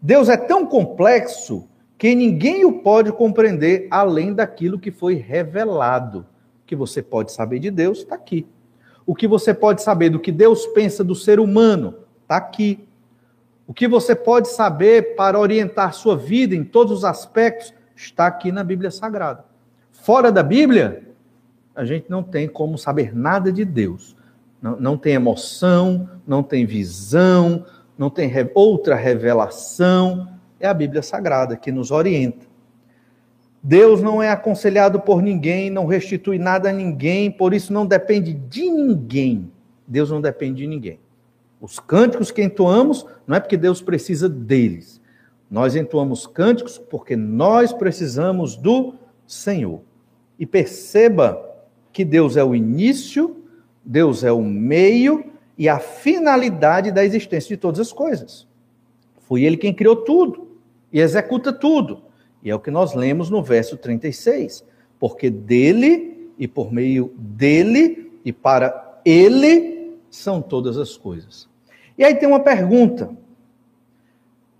Deus 0.02 0.28
é 0.28 0.36
tão 0.36 0.66
complexo 0.66 1.68
que 1.96 2.12
ninguém 2.12 2.64
o 2.64 2.80
pode 2.80 3.12
compreender 3.12 3.86
além 3.88 4.34
daquilo 4.34 4.80
que 4.80 4.90
foi 4.90 5.14
revelado. 5.14 6.26
O 6.62 6.66
que 6.66 6.74
você 6.74 7.00
pode 7.00 7.30
saber 7.30 7.60
de 7.60 7.70
Deus 7.70 7.98
está 7.98 8.16
aqui. 8.16 8.46
O 9.06 9.14
que 9.14 9.28
você 9.28 9.54
pode 9.54 9.80
saber 9.80 10.10
do 10.10 10.18
que 10.18 10.32
Deus 10.32 10.66
pensa 10.66 11.04
do 11.04 11.14
ser 11.14 11.38
humano 11.38 11.94
está 12.22 12.36
aqui. 12.36 12.88
O 13.66 13.72
que 13.72 13.88
você 13.88 14.14
pode 14.14 14.48
saber 14.48 15.14
para 15.16 15.38
orientar 15.38 15.94
sua 15.94 16.16
vida 16.16 16.54
em 16.54 16.64
todos 16.64 16.92
os 16.98 17.04
aspectos 17.04 17.72
está 17.96 18.26
aqui 18.26 18.52
na 18.52 18.62
Bíblia 18.62 18.90
Sagrada. 18.90 19.44
Fora 19.90 20.30
da 20.30 20.42
Bíblia, 20.42 21.02
a 21.74 21.84
gente 21.84 22.10
não 22.10 22.22
tem 22.22 22.46
como 22.46 22.76
saber 22.76 23.16
nada 23.16 23.50
de 23.50 23.64
Deus. 23.64 24.14
Não, 24.60 24.76
não 24.78 24.98
tem 24.98 25.14
emoção, 25.14 26.08
não 26.26 26.42
tem 26.42 26.66
visão, 26.66 27.64
não 27.96 28.10
tem 28.10 28.28
re 28.28 28.50
outra 28.54 28.94
revelação. 28.94 30.28
É 30.60 30.68
a 30.68 30.74
Bíblia 30.74 31.02
Sagrada 31.02 31.56
que 31.56 31.72
nos 31.72 31.90
orienta. 31.90 32.46
Deus 33.62 34.02
não 34.02 34.22
é 34.22 34.30
aconselhado 34.30 35.00
por 35.00 35.22
ninguém, 35.22 35.70
não 35.70 35.86
restitui 35.86 36.38
nada 36.38 36.68
a 36.68 36.72
ninguém, 36.72 37.30
por 37.30 37.54
isso 37.54 37.72
não 37.72 37.86
depende 37.86 38.34
de 38.34 38.68
ninguém. 38.68 39.50
Deus 39.86 40.10
não 40.10 40.20
depende 40.20 40.58
de 40.58 40.66
ninguém. 40.66 41.00
Os 41.64 41.78
cânticos 41.78 42.30
que 42.30 42.42
entoamos 42.42 43.06
não 43.26 43.38
é 43.38 43.40
porque 43.40 43.56
Deus 43.56 43.80
precisa 43.80 44.28
deles. 44.28 45.00
Nós 45.50 45.74
entoamos 45.74 46.26
cânticos 46.26 46.76
porque 46.76 47.16
nós 47.16 47.72
precisamos 47.72 48.54
do 48.54 48.92
Senhor. 49.26 49.80
E 50.38 50.44
perceba 50.44 51.42
que 51.90 52.04
Deus 52.04 52.36
é 52.36 52.44
o 52.44 52.54
início, 52.54 53.42
Deus 53.82 54.22
é 54.24 54.30
o 54.30 54.42
meio 54.42 55.32
e 55.56 55.66
a 55.66 55.78
finalidade 55.78 56.92
da 56.92 57.02
existência 57.02 57.56
de 57.56 57.58
todas 57.58 57.80
as 57.80 57.94
coisas. 57.94 58.46
Foi 59.20 59.42
Ele 59.42 59.56
quem 59.56 59.72
criou 59.72 59.96
tudo 59.96 60.58
e 60.92 61.00
executa 61.00 61.50
tudo. 61.50 62.02
E 62.42 62.50
é 62.50 62.54
o 62.54 62.60
que 62.60 62.70
nós 62.70 62.92
lemos 62.92 63.30
no 63.30 63.42
verso 63.42 63.78
36. 63.78 64.62
Porque 65.00 65.30
dele 65.30 66.30
e 66.38 66.46
por 66.46 66.70
meio 66.70 67.10
dele 67.16 68.12
e 68.22 68.34
para 68.34 69.00
ele 69.02 69.96
são 70.10 70.42
todas 70.42 70.76
as 70.76 70.94
coisas. 70.94 71.53
E 71.96 72.04
aí 72.04 72.14
tem 72.14 72.28
uma 72.28 72.40
pergunta. 72.40 73.10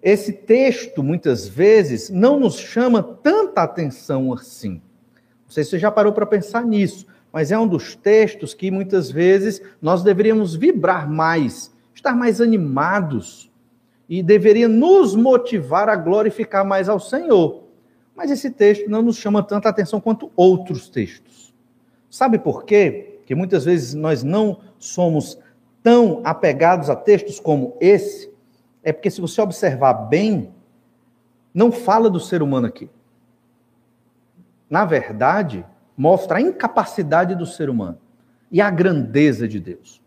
Esse 0.02 0.32
texto, 0.32 1.02
muitas 1.02 1.48
vezes, 1.48 2.10
não 2.10 2.38
nos 2.38 2.58
chama 2.58 3.02
tanta 3.02 3.62
atenção 3.62 4.32
assim. 4.32 4.82
Não 5.44 5.50
sei 5.50 5.64
se 5.64 5.70
você 5.70 5.78
já 5.78 5.90
parou 5.90 6.12
para 6.12 6.26
pensar 6.26 6.64
nisso. 6.64 7.06
mas 7.32 7.50
é 7.50 7.58
um 7.58 7.66
dos 7.66 7.96
textos 7.96 8.54
que 8.54 8.70
muitas 8.70 9.10
vezes 9.10 9.60
nós 9.82 10.04
deveríamos 10.04 10.54
vibrar 10.54 11.10
mais, 11.10 11.72
estar 11.92 12.14
mais 12.14 12.40
animados 12.40 13.50
e 14.08 14.22
deveria 14.22 14.68
nos 14.68 15.16
motivar 15.16 15.88
a 15.88 15.96
glorificar 15.96 16.64
mais 16.64 16.88
ao 16.88 17.00
Senhor. 17.00 17.64
Mas 18.14 18.30
esse 18.30 18.52
texto 18.52 18.88
não 18.88 19.02
nos 19.02 19.16
chama 19.16 19.42
tanta 19.42 19.68
atenção 19.68 20.00
quanto 20.00 20.30
outros 20.36 20.88
textos. 20.88 21.52
Sabe 22.08 22.38
por 22.38 22.64
quê? 22.64 23.18
Que 23.26 23.34
muitas 23.34 23.64
vezes 23.64 23.94
nós 23.94 24.22
não 24.22 24.60
somos 24.78 25.36
tão 25.84 26.22
apegados 26.24 26.88
a 26.88 26.96
textos 26.96 27.38
como 27.38 27.76
esse. 27.78 28.32
É 28.82 28.90
porque, 28.90 29.10
se 29.10 29.20
você 29.20 29.40
observar 29.42 29.92
bem, 29.92 30.52
não 31.52 31.70
fala 31.70 32.08
do 32.08 32.18
ser 32.18 32.42
humano 32.42 32.66
aqui. 32.66 32.88
Na 34.68 34.86
verdade, 34.86 35.64
mostra 35.96 36.38
a 36.38 36.40
incapacidade 36.40 37.34
do 37.34 37.44
ser 37.44 37.68
humano 37.68 37.98
e 38.50 38.62
a 38.62 38.70
grandeza 38.70 39.46
de 39.46 39.60
Deus. 39.60 40.02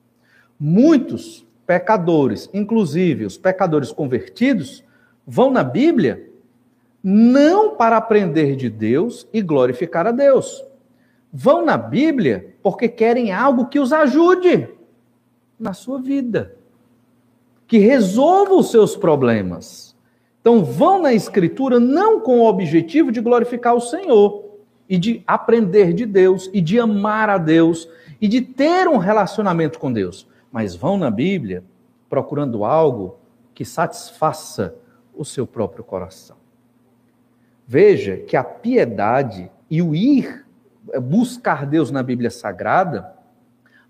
Muitos 0.60 1.46
pecadores, 1.66 2.50
inclusive 2.54 3.26
os 3.26 3.38
pecadores 3.38 3.92
convertidos, 3.92 4.84
vão 5.26 5.52
na 5.52 5.64
Bíblia 5.64 6.28
não 7.04 7.76
para 7.76 7.98
aprender 7.98 8.56
de 8.56 8.68
Deus 8.70 9.28
e 9.32 9.44
glorificar 9.44 10.08
a 10.08 10.12
Deus. 10.12 10.66
Vão 11.32 11.64
na 11.64 11.78
Bíblia 11.78 12.56
porque 12.64 12.90
querem 12.90 13.32
algo 13.32 13.68
que 13.68 13.80
os 13.80 13.94
ajude 13.94 14.77
na 15.60 15.74
sua 15.74 16.00
vida, 16.00 16.56
que 17.68 17.78
resolva 17.78 18.54
os 18.54 18.72
seus 18.72 18.96
problemas. 18.96 19.96
Então, 20.40 20.64
vão 20.64 21.02
na 21.02 21.14
Escritura 21.14 21.80
não 21.80 22.22
com 22.22 22.40
o 22.40 22.46
objetivo 22.46 23.12
de 23.12 23.20
glorificar 23.20 23.76
o 23.76 23.82
Senhor 23.82 24.46
e 24.88 24.98
de 24.98 25.24
aprender 25.28 25.94
de 25.94 26.06
Deus 26.06 26.50
e 26.54 26.62
de 26.62 26.80
amar 26.80 27.30
a 27.30 27.38
Deus 27.38 27.90
e 28.22 28.28
de 28.28 28.42
ter 28.42 28.88
um 28.88 28.98
relacionamento 28.98 29.78
com 29.80 29.92
Deus, 29.92 30.28
mas 30.52 30.76
vão 30.76 30.98
na 30.98 31.12
Bíblia 31.12 31.64
procurando 32.10 32.64
algo 32.64 33.18
que 33.54 33.66
satisfaça 33.66 34.76
o 35.14 35.26
seu 35.26 35.46
próprio 35.46 35.84
coração. 35.84 36.38
Veja 37.68 38.18
que 38.18 38.38
a 38.38 38.44
piedade 38.44 39.52
e 39.70 39.82
o 39.82 39.94
ir 39.94 40.46
buscar 41.02 41.66
Deus 41.66 41.92
na 41.92 42.02
Bíblia 42.02 42.30
Sagrada 42.30 43.17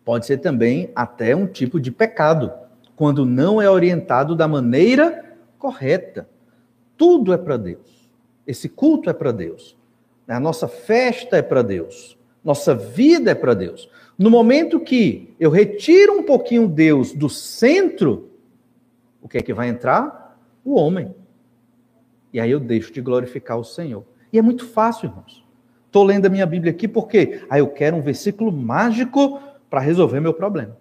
pode 0.07 0.25
ser 0.25 0.37
também 0.37 0.89
até 0.95 1.35
um 1.35 1.45
tipo 1.45 1.81
de 1.81 1.91
pecado, 1.91 2.53
quando 2.95 3.25
não 3.25 3.61
é 3.61 3.69
orientado 3.69 4.37
da 4.37 4.47
maneira 4.47 5.35
correta. 5.59 6.29
Tudo 6.95 7.33
é 7.33 7.37
para 7.37 7.57
Deus. 7.57 8.09
Esse 8.47 8.69
culto 8.69 9.09
é 9.09 9.13
para 9.13 9.33
Deus. 9.33 9.75
A 10.25 10.39
nossa 10.39 10.65
festa 10.65 11.35
é 11.35 11.41
para 11.41 11.61
Deus. 11.61 12.17
Nossa 12.41 12.73
vida 12.73 13.31
é 13.31 13.35
para 13.35 13.53
Deus. 13.53 13.89
No 14.17 14.29
momento 14.29 14.79
que 14.79 15.35
eu 15.37 15.49
retiro 15.49 16.13
um 16.13 16.23
pouquinho 16.23 16.69
Deus 16.69 17.11
do 17.11 17.27
centro, 17.27 18.29
o 19.21 19.27
que 19.27 19.37
é 19.37 19.41
que 19.41 19.53
vai 19.53 19.67
entrar? 19.67 20.39
O 20.63 20.75
homem. 20.75 21.13
E 22.31 22.39
aí 22.39 22.51
eu 22.51 22.61
deixo 22.61 22.93
de 22.93 23.01
glorificar 23.01 23.59
o 23.59 23.65
Senhor. 23.65 24.05
E 24.31 24.39
é 24.39 24.41
muito 24.41 24.65
fácil, 24.65 25.07
irmãos. 25.07 25.43
Estou 25.85 26.05
lendo 26.05 26.27
a 26.27 26.29
minha 26.29 26.45
Bíblia 26.45 26.71
aqui 26.71 26.87
porque 26.87 27.41
ah, 27.49 27.59
eu 27.59 27.67
quero 27.67 27.97
um 27.97 28.01
versículo 28.01 28.53
mágico 28.53 29.41
para 29.77 29.85
resolver 29.85 30.19
meu 30.19 30.33
problema. 30.33 30.75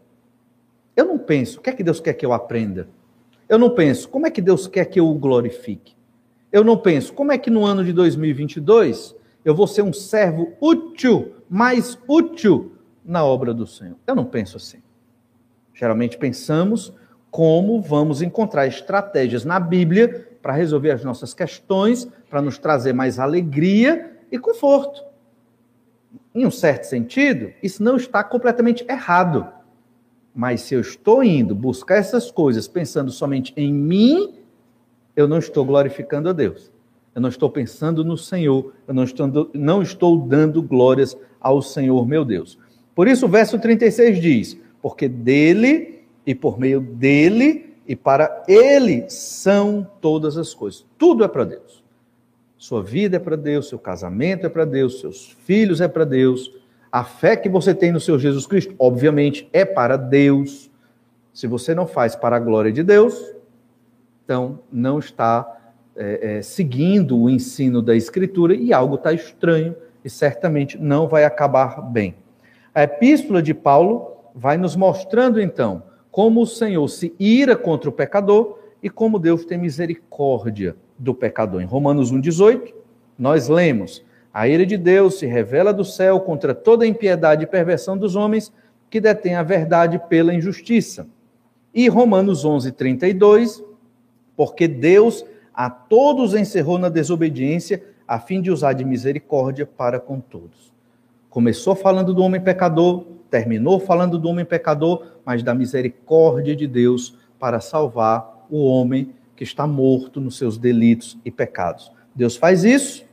Eu 0.97 1.05
não 1.05 1.19
penso, 1.19 1.59
o 1.59 1.63
que 1.63 1.69
é 1.69 1.73
que 1.75 1.83
Deus 1.83 2.01
quer 2.01 2.15
que 2.15 2.25
eu 2.25 2.33
aprenda? 2.33 2.89
Eu 3.47 3.59
não 3.59 3.69
penso, 3.69 4.09
como 4.09 4.27
é 4.27 4.31
que 4.31 4.41
Deus 4.41 4.67
quer 4.67 4.87
que 4.87 4.99
eu 4.99 5.07
o 5.07 5.19
glorifique? 5.19 5.95
Eu 6.51 6.65
não 6.65 6.79
penso, 6.79 7.13
como 7.13 7.31
é 7.31 7.37
que 7.37 7.51
no 7.51 7.67
ano 7.67 7.85
de 7.85 7.93
2022 7.93 9.15
eu 9.45 9.55
vou 9.55 9.67
ser 9.67 9.83
um 9.83 9.93
servo 9.93 10.55
útil, 10.63 11.35
mais 11.47 11.99
útil 12.09 12.73
na 13.05 13.23
obra 13.23 13.53
do 13.53 13.67
Senhor. 13.67 13.99
Eu 14.07 14.15
não 14.15 14.25
penso 14.25 14.57
assim. 14.57 14.79
Geralmente 15.75 16.17
pensamos 16.17 16.91
como 17.31 17.83
vamos 17.83 18.23
encontrar 18.23 18.67
estratégias 18.67 19.45
na 19.45 19.61
Bíblia 19.61 20.27
para 20.41 20.55
resolver 20.55 20.93
as 20.93 21.05
nossas 21.05 21.35
questões, 21.35 22.09
para 22.31 22.41
nos 22.41 22.57
trazer 22.57 22.95
mais 22.95 23.19
alegria 23.19 24.17
e 24.33 24.39
conforto. 24.39 25.05
Em 26.37 26.45
um 26.45 26.51
certo 26.51 26.85
sentido, 26.85 27.51
isso 27.63 27.83
não 27.83 27.97
está 27.97 28.23
completamente 28.23 28.85
errado. 28.91 29.49
Mas 30.35 30.61
se 30.61 30.75
eu 30.75 30.83
estou 30.83 31.25
indo 31.25 31.55
buscar 31.55 31.97
essas 31.97 32.31
coisas 32.31 32.69
pensando 32.69 33.11
somente 33.11 33.55
em 33.57 33.73
mim, 33.73 34.35
eu 35.17 35.27
não 35.27 35.39
estou 35.39 35.65
glorificando 35.65 36.29
a 36.29 36.35
Deus. 36.35 36.71
Eu 37.15 37.23
não 37.23 37.31
estou 37.31 37.49
pensando 37.49 38.05
no 38.05 38.19
Senhor, 38.19 38.75
eu 38.87 38.93
não 38.93 39.05
estou, 39.05 39.51
não 39.55 39.81
estou 39.81 40.19
dando 40.19 40.61
glórias 40.63 41.17
ao 41.41 41.63
Senhor 41.63 42.07
meu 42.07 42.23
Deus. 42.23 42.59
Por 42.95 43.09
isso 43.09 43.25
o 43.25 43.31
verso 43.31 43.59
36 43.59 44.21
diz: 44.21 44.59
Porque 44.83 45.09
dele 45.09 46.03
e 46.27 46.35
por 46.35 46.59
meio 46.59 46.83
dele 46.83 47.73
e 47.89 47.97
para 47.97 48.45
ele 48.47 49.09
são 49.09 49.91
todas 50.03 50.37
as 50.37 50.53
coisas. 50.53 50.85
Tudo 50.99 51.25
é 51.25 51.29
para 51.29 51.45
Deus. 51.45 51.83
Sua 52.59 52.83
vida 52.83 53.17
é 53.17 53.21
para 53.21 53.37
Deus, 53.37 53.69
seu 53.69 53.79
casamento 53.79 54.47
é 54.47 54.49
para 54.49 54.65
Deus, 54.65 55.01
seus 55.01 55.37
filhos 55.45 55.81
é 55.81 55.89
para 55.89 56.05
Deus. 56.05 56.53
A 56.91 57.05
fé 57.05 57.37
que 57.37 57.49
você 57.49 57.75
tem 57.75 57.93
no 57.93 58.01
seu 58.01 58.19
Jesus 58.19 58.47
Cristo, 58.47 58.75
obviamente, 58.79 59.49
é 59.53 59.65
para 59.65 59.97
Deus. 59.97 60.71
Se 61.33 61.47
você 61.47 61.75
não 61.75 61.87
faz 61.87 62.17
para 62.17 62.37
a 62.37 62.41
glória 62.41 62.73
de 62.73 62.83
Deus, 62.83 63.35
então 64.25 64.61
não 64.73 64.99
está 64.99 65.47
é, 65.95 66.39
é, 66.39 66.43
seguindo 66.43 67.19
o 67.19 67.29
ensino 67.29 67.83
da 67.83 67.95
Escritura 67.95 68.55
e 68.55 68.73
algo 68.73 68.95
está 68.95 69.13
estranho 69.13 69.77
e 70.05 70.09
certamente 70.09 70.79
não 70.79 71.07
vai 71.07 71.25
acabar 71.25 71.83
bem. 71.83 72.15
A 72.75 72.83
epístola 72.85 73.43
de 73.43 73.53
Paulo 73.53 74.17
vai 74.35 74.57
nos 74.57 74.77
mostrando 74.77 75.41
então 75.41 75.83
como 76.11 76.41
o 76.41 76.47
Senhor 76.47 76.89
se 76.89 77.15
ira 77.19 77.55
contra 77.55 77.91
o 77.91 77.93
pecador 77.93 78.59
e 78.87 78.89
como 78.89 79.19
Deus 79.19 79.45
tem 79.45 79.59
misericórdia 79.59 80.77
do 80.97 81.13
pecador. 81.13 81.61
Em 81.61 81.65
Romanos 81.65 82.13
1,18, 82.13 82.73
nós 83.19 83.49
lemos: 83.49 84.05
A 84.33 84.47
ira 84.47 84.65
de 84.65 84.77
Deus 84.77 85.19
se 85.19 85.27
revela 85.27 85.75
do 85.75 85.85
céu 85.85 86.21
contra 86.21 86.55
toda 86.55 86.87
impiedade 86.87 87.43
e 87.43 87.49
perversão 87.49 87.99
dos 87.99 88.15
homens 88.15 88.53
que 88.89 89.01
detêm 89.01 89.35
a 89.35 89.43
verdade 89.43 90.01
pela 90.09 90.33
injustiça. 90.33 91.09
E 91.75 91.89
Romanos 91.89 92.45
11:32, 92.45 93.61
porque 94.37 94.69
Deus 94.69 95.27
a 95.53 95.69
todos 95.69 96.33
encerrou 96.33 96.79
na 96.79 96.89
desobediência, 96.89 97.83
a 98.07 98.21
fim 98.21 98.41
de 98.41 98.53
usar 98.53 98.73
de 98.73 98.85
misericórdia 98.85 99.67
para 99.67 99.99
com 99.99 100.21
todos. 100.21 100.73
Começou 101.29 101.75
falando 101.75 102.15
do 102.15 102.23
homem 102.23 102.41
pecador, 102.41 103.05
terminou 103.29 103.81
falando 103.81 104.17
do 104.17 104.29
homem 104.29 104.45
pecador, 104.45 105.05
mas 105.25 105.43
da 105.43 105.53
misericórdia 105.53 106.55
de 106.55 106.69
Deus 106.69 107.17
para 107.37 107.59
salvar 107.59 108.36
o 108.51 108.65
homem 108.65 109.13
que 109.35 109.45
está 109.45 109.67
morto 109.67 110.21
nos 110.21 110.37
seus 110.39 110.57
delitos 110.59 111.19
e 111.25 111.31
pecados. 111.31 111.93
Deus 112.15 112.37
faz 112.37 112.65
isso 112.65 113.05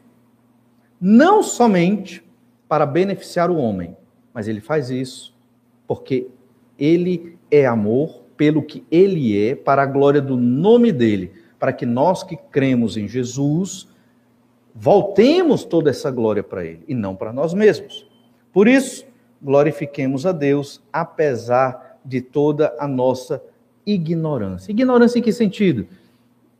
não 0.99 1.43
somente 1.43 2.23
para 2.67 2.85
beneficiar 2.85 3.51
o 3.51 3.57
homem, 3.57 3.97
mas 4.33 4.47
ele 4.47 4.61
faz 4.61 4.89
isso 4.89 5.35
porque 5.85 6.27
ele 6.79 7.37
é 7.51 7.65
amor 7.65 8.23
pelo 8.37 8.63
que 8.63 8.85
ele 8.89 9.37
é, 9.37 9.53
para 9.53 9.83
a 9.83 9.85
glória 9.85 10.21
do 10.21 10.37
nome 10.37 10.91
dele, 10.91 11.33
para 11.59 11.73
que 11.73 11.85
nós 11.85 12.23
que 12.23 12.37
cremos 12.37 12.97
em 12.97 13.07
Jesus 13.07 13.87
voltemos 14.73 15.63
toda 15.63 15.89
essa 15.89 16.09
glória 16.09 16.41
para 16.41 16.65
ele 16.65 16.83
e 16.87 16.95
não 16.95 17.15
para 17.15 17.31
nós 17.31 17.53
mesmos. 17.53 18.07
Por 18.51 18.67
isso, 18.67 19.05
glorifiquemos 19.41 20.25
a 20.25 20.31
Deus, 20.31 20.81
apesar 20.91 21.99
de 22.03 22.21
toda 22.21 22.73
a 22.79 22.87
nossa 22.87 23.43
ignorância. 23.85 24.71
Ignorância 24.71 25.19
em 25.19 25.21
que 25.21 25.31
sentido? 25.31 25.87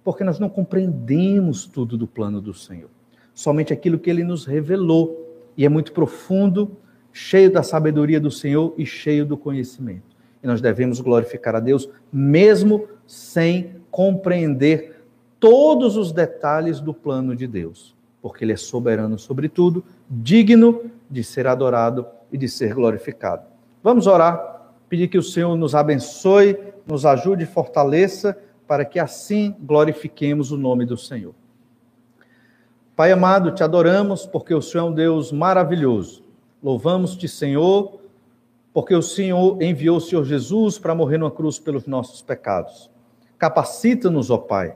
Porque 0.03 0.23
nós 0.23 0.39
não 0.39 0.49
compreendemos 0.49 1.65
tudo 1.65 1.97
do 1.97 2.07
plano 2.07 2.41
do 2.41 2.53
Senhor. 2.53 2.89
Somente 3.33 3.73
aquilo 3.73 3.97
que 3.97 4.09
ele 4.09 4.23
nos 4.23 4.45
revelou. 4.45 5.19
E 5.55 5.65
é 5.65 5.69
muito 5.69 5.91
profundo, 5.91 6.75
cheio 7.11 7.51
da 7.51 7.63
sabedoria 7.63 8.19
do 8.19 8.31
Senhor 8.31 8.73
e 8.77 8.85
cheio 8.85 9.25
do 9.25 9.37
conhecimento. 9.37 10.13
E 10.41 10.47
nós 10.47 10.59
devemos 10.59 10.99
glorificar 10.99 11.55
a 11.55 11.59
Deus, 11.59 11.87
mesmo 12.11 12.87
sem 13.07 13.75
compreender 13.89 15.03
todos 15.39 15.95
os 15.95 16.11
detalhes 16.11 16.79
do 16.79 16.93
plano 16.93 17.35
de 17.35 17.47
Deus. 17.47 17.95
Porque 18.21 18.43
ele 18.43 18.53
é 18.53 18.57
soberano 18.57 19.19
sobre 19.19 19.47
tudo, 19.47 19.83
digno 20.09 20.89
de 21.09 21.23
ser 21.23 21.47
adorado 21.47 22.05
e 22.31 22.37
de 22.37 22.49
ser 22.49 22.73
glorificado. 22.73 23.43
Vamos 23.83 24.07
orar, 24.07 24.52
pedir 24.93 25.07
que 25.07 25.17
o 25.17 25.23
Senhor 25.23 25.57
nos 25.57 25.73
abençoe, 25.73 26.55
nos 26.85 27.03
ajude 27.03 27.45
e 27.45 27.47
fortaleça, 27.47 28.37
para 28.67 28.85
que 28.85 28.99
assim 28.99 29.55
glorifiquemos 29.59 30.51
o 30.51 30.57
nome 30.57 30.85
do 30.85 30.95
Senhor. 30.95 31.33
Pai 32.95 33.11
amado, 33.11 33.49
te 33.49 33.63
adoramos 33.63 34.27
porque 34.27 34.53
o 34.53 34.61
Senhor 34.61 34.85
é 34.85 34.87
um 34.91 34.93
Deus 34.93 35.31
maravilhoso. 35.31 36.23
Louvamos-te, 36.61 37.27
Senhor, 37.27 38.01
porque 38.71 38.93
o 38.93 39.01
Senhor 39.01 39.59
enviou 39.63 39.97
o 39.97 40.01
Senhor 40.01 40.23
Jesus 40.25 40.77
para 40.77 40.93
morrer 40.93 41.17
numa 41.17 41.31
cruz 41.31 41.57
pelos 41.57 41.87
nossos 41.87 42.21
pecados. 42.21 42.91
Capacita-nos, 43.39 44.29
ó 44.29 44.37
Pai, 44.37 44.75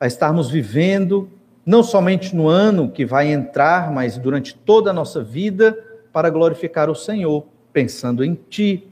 a 0.00 0.06
estarmos 0.08 0.50
vivendo 0.50 1.30
não 1.64 1.84
somente 1.84 2.34
no 2.34 2.48
ano 2.48 2.90
que 2.90 3.06
vai 3.06 3.32
entrar, 3.32 3.92
mas 3.92 4.18
durante 4.18 4.52
toda 4.52 4.90
a 4.90 4.92
nossa 4.92 5.22
vida, 5.22 5.78
para 6.12 6.28
glorificar 6.28 6.90
o 6.90 6.94
Senhor, 6.96 7.53
pensando 7.74 8.24
em 8.24 8.34
Ti, 8.34 8.88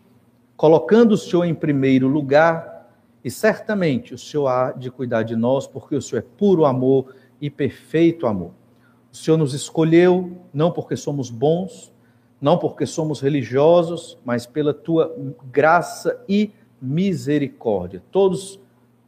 colocando 0.57 1.13
o 1.13 1.17
Senhor 1.17 1.45
em 1.45 1.55
primeiro 1.55 2.09
lugar, 2.09 2.91
e 3.25 3.31
certamente 3.31 4.13
o 4.13 4.19
Senhor 4.19 4.49
há 4.49 4.73
de 4.73 4.91
cuidar 4.91 5.23
de 5.23 5.37
nós, 5.37 5.69
porque 5.69 5.95
o 5.95 6.03
Senhor 6.03 6.19
é 6.19 6.27
puro 6.37 6.65
amor 6.65 7.15
e 7.41 7.49
perfeito 7.49 8.27
amor. 8.27 8.51
O 9.13 9.17
Senhor 9.17 9.37
nos 9.37 9.55
escolheu 9.55 10.37
não 10.53 10.73
porque 10.73 10.97
somos 10.97 11.31
bons, 11.31 11.93
não 12.41 12.59
porque 12.59 12.85
somos 12.85 13.21
religiosos, 13.21 14.19
mas 14.25 14.47
pela 14.47 14.75
tua 14.75 15.15
graça 15.53 16.21
e 16.29 16.51
misericórdia. 16.81 18.03
Todos 18.11 18.59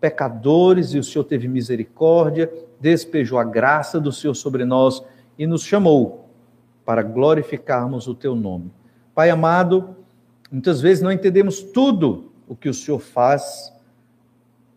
pecadores 0.00 0.94
e 0.94 0.98
o 0.98 1.02
Senhor 1.02 1.24
teve 1.24 1.48
misericórdia, 1.48 2.52
despejou 2.78 3.40
a 3.40 3.44
graça 3.44 3.98
do 3.98 4.12
Senhor 4.12 4.34
sobre 4.34 4.64
nós 4.64 5.02
e 5.36 5.48
nos 5.48 5.64
chamou 5.64 6.28
para 6.84 7.02
glorificarmos 7.02 8.06
o 8.06 8.14
teu 8.14 8.36
nome. 8.36 8.70
Pai 9.14 9.30
amado, 9.30 9.94
muitas 10.50 10.80
vezes 10.80 11.02
não 11.02 11.12
entendemos 11.12 11.62
tudo 11.62 12.32
o 12.48 12.56
que 12.56 12.68
o 12.68 12.74
Senhor 12.74 12.98
faz 12.98 13.72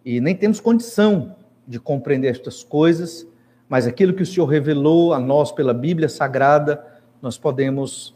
e 0.06 0.22
nem 0.22 0.36
temos 0.36 0.60
condição 0.60 1.36
de 1.68 1.80
compreender 1.80 2.30
estas 2.30 2.64
coisas, 2.64 3.28
mas 3.68 3.88
aquilo 3.88 4.14
que 4.14 4.22
o 4.22 4.26
Senhor 4.26 4.46
revelou 4.46 5.12
a 5.12 5.20
nós 5.20 5.52
pela 5.52 5.74
Bíblia 5.74 6.08
Sagrada, 6.08 6.86
nós 7.22 7.38
podemos 7.38 8.16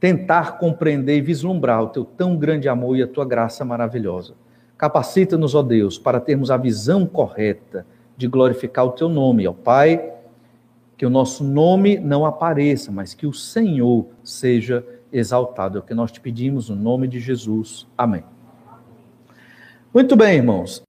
tentar 0.00 0.58
compreender 0.58 1.16
e 1.18 1.22
vislumbrar 1.22 1.84
o 1.84 1.88
teu 1.88 2.04
tão 2.04 2.36
grande 2.36 2.68
amor 2.68 2.96
e 2.96 3.02
a 3.02 3.08
tua 3.08 3.24
graça 3.24 3.64
maravilhosa. 3.64 4.34
Capacita-nos, 4.76 5.54
ó 5.54 5.62
Deus, 5.62 5.96
para 5.98 6.20
termos 6.20 6.50
a 6.50 6.56
visão 6.56 7.06
correta 7.06 7.86
de 8.16 8.26
glorificar 8.26 8.84
o 8.84 8.92
teu 8.92 9.08
nome, 9.08 9.46
ó 9.46 9.52
Pai, 9.52 10.12
que 10.96 11.06
o 11.06 11.10
nosso 11.10 11.42
nome 11.44 11.98
não 11.98 12.26
apareça, 12.26 12.92
mas 12.92 13.14
que 13.14 13.26
o 13.26 13.32
Senhor 13.32 14.06
seja 14.22 14.84
exaltado. 15.14 15.78
É 15.78 15.80
o 15.80 15.84
que 15.84 15.94
nós 15.94 16.10
te 16.10 16.20
pedimos 16.20 16.68
no 16.68 16.76
nome 16.76 17.06
de 17.06 17.20
Jesus. 17.20 17.86
Amém. 17.96 18.24
Muito 19.94 20.16
bem, 20.16 20.36
irmãos. 20.36 20.82